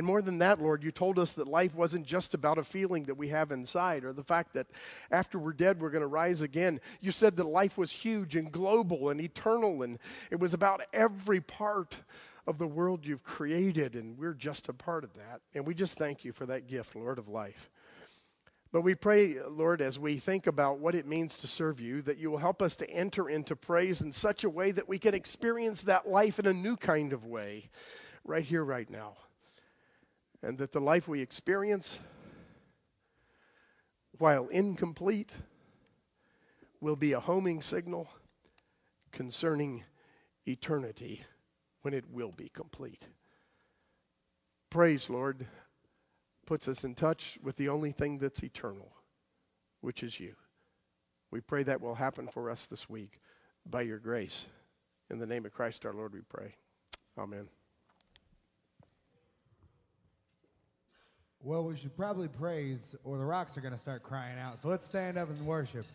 And 0.00 0.06
more 0.06 0.22
than 0.22 0.38
that, 0.38 0.62
Lord, 0.62 0.82
you 0.82 0.90
told 0.90 1.18
us 1.18 1.32
that 1.32 1.46
life 1.46 1.74
wasn't 1.74 2.06
just 2.06 2.32
about 2.32 2.56
a 2.56 2.64
feeling 2.64 3.02
that 3.04 3.18
we 3.18 3.28
have 3.28 3.52
inside 3.52 4.02
or 4.02 4.14
the 4.14 4.24
fact 4.24 4.54
that 4.54 4.66
after 5.10 5.38
we're 5.38 5.52
dead, 5.52 5.78
we're 5.78 5.90
going 5.90 6.00
to 6.00 6.06
rise 6.06 6.40
again. 6.40 6.80
You 7.02 7.12
said 7.12 7.36
that 7.36 7.44
life 7.44 7.76
was 7.76 7.92
huge 7.92 8.34
and 8.34 8.50
global 8.50 9.10
and 9.10 9.20
eternal, 9.20 9.82
and 9.82 9.98
it 10.30 10.40
was 10.40 10.54
about 10.54 10.80
every 10.94 11.42
part 11.42 11.98
of 12.46 12.56
the 12.56 12.66
world 12.66 13.04
you've 13.04 13.24
created, 13.24 13.94
and 13.94 14.16
we're 14.16 14.32
just 14.32 14.70
a 14.70 14.72
part 14.72 15.04
of 15.04 15.12
that. 15.16 15.42
And 15.54 15.66
we 15.66 15.74
just 15.74 15.98
thank 15.98 16.24
you 16.24 16.32
for 16.32 16.46
that 16.46 16.66
gift, 16.66 16.96
Lord 16.96 17.18
of 17.18 17.28
life. 17.28 17.68
But 18.72 18.80
we 18.80 18.94
pray, 18.94 19.36
Lord, 19.46 19.82
as 19.82 19.98
we 19.98 20.16
think 20.16 20.46
about 20.46 20.78
what 20.78 20.94
it 20.94 21.06
means 21.06 21.34
to 21.34 21.46
serve 21.46 21.78
you, 21.78 22.00
that 22.00 22.16
you 22.16 22.30
will 22.30 22.38
help 22.38 22.62
us 22.62 22.74
to 22.76 22.88
enter 22.88 23.28
into 23.28 23.54
praise 23.54 24.00
in 24.00 24.12
such 24.12 24.44
a 24.44 24.48
way 24.48 24.70
that 24.70 24.88
we 24.88 24.98
can 24.98 25.12
experience 25.12 25.82
that 25.82 26.08
life 26.08 26.38
in 26.38 26.46
a 26.46 26.54
new 26.54 26.78
kind 26.78 27.12
of 27.12 27.26
way, 27.26 27.68
right 28.24 28.46
here, 28.46 28.64
right 28.64 28.88
now 28.88 29.18
and 30.42 30.58
that 30.58 30.72
the 30.72 30.80
life 30.80 31.06
we 31.06 31.20
experience, 31.20 31.98
while 34.18 34.48
incomplete, 34.48 35.32
will 36.80 36.96
be 36.96 37.12
a 37.12 37.20
homing 37.20 37.60
signal 37.60 38.08
concerning 39.12 39.84
eternity 40.46 41.24
when 41.82 41.94
it 41.94 42.04
will 42.10 42.32
be 42.32 42.48
complete. 42.48 43.08
Praise, 44.70 45.10
Lord, 45.10 45.46
puts 46.46 46.68
us 46.68 46.84
in 46.84 46.94
touch 46.94 47.38
with 47.42 47.56
the 47.56 47.68
only 47.68 47.92
thing 47.92 48.18
that's 48.18 48.42
eternal, 48.42 48.92
which 49.80 50.02
is 50.02 50.18
you. 50.20 50.34
We 51.30 51.40
pray 51.40 51.62
that 51.64 51.80
will 51.80 51.94
happen 51.94 52.28
for 52.28 52.50
us 52.50 52.66
this 52.66 52.88
week 52.88 53.20
by 53.68 53.82
your 53.82 53.98
grace. 53.98 54.46
In 55.10 55.18
the 55.18 55.26
name 55.26 55.44
of 55.44 55.52
Christ 55.52 55.84
our 55.84 55.92
Lord, 55.92 56.12
we 56.14 56.20
pray. 56.20 56.54
Amen. 57.18 57.48
Well, 61.42 61.64
we 61.64 61.76
should 61.76 61.96
probably 61.96 62.28
praise, 62.28 62.94
or 63.02 63.16
the 63.16 63.24
rocks 63.24 63.56
are 63.56 63.62
going 63.62 63.72
to 63.72 63.78
start 63.78 64.02
crying 64.02 64.38
out. 64.38 64.58
So 64.58 64.68
let's 64.68 64.84
stand 64.84 65.16
up 65.16 65.30
and 65.30 65.46
worship. 65.46 65.86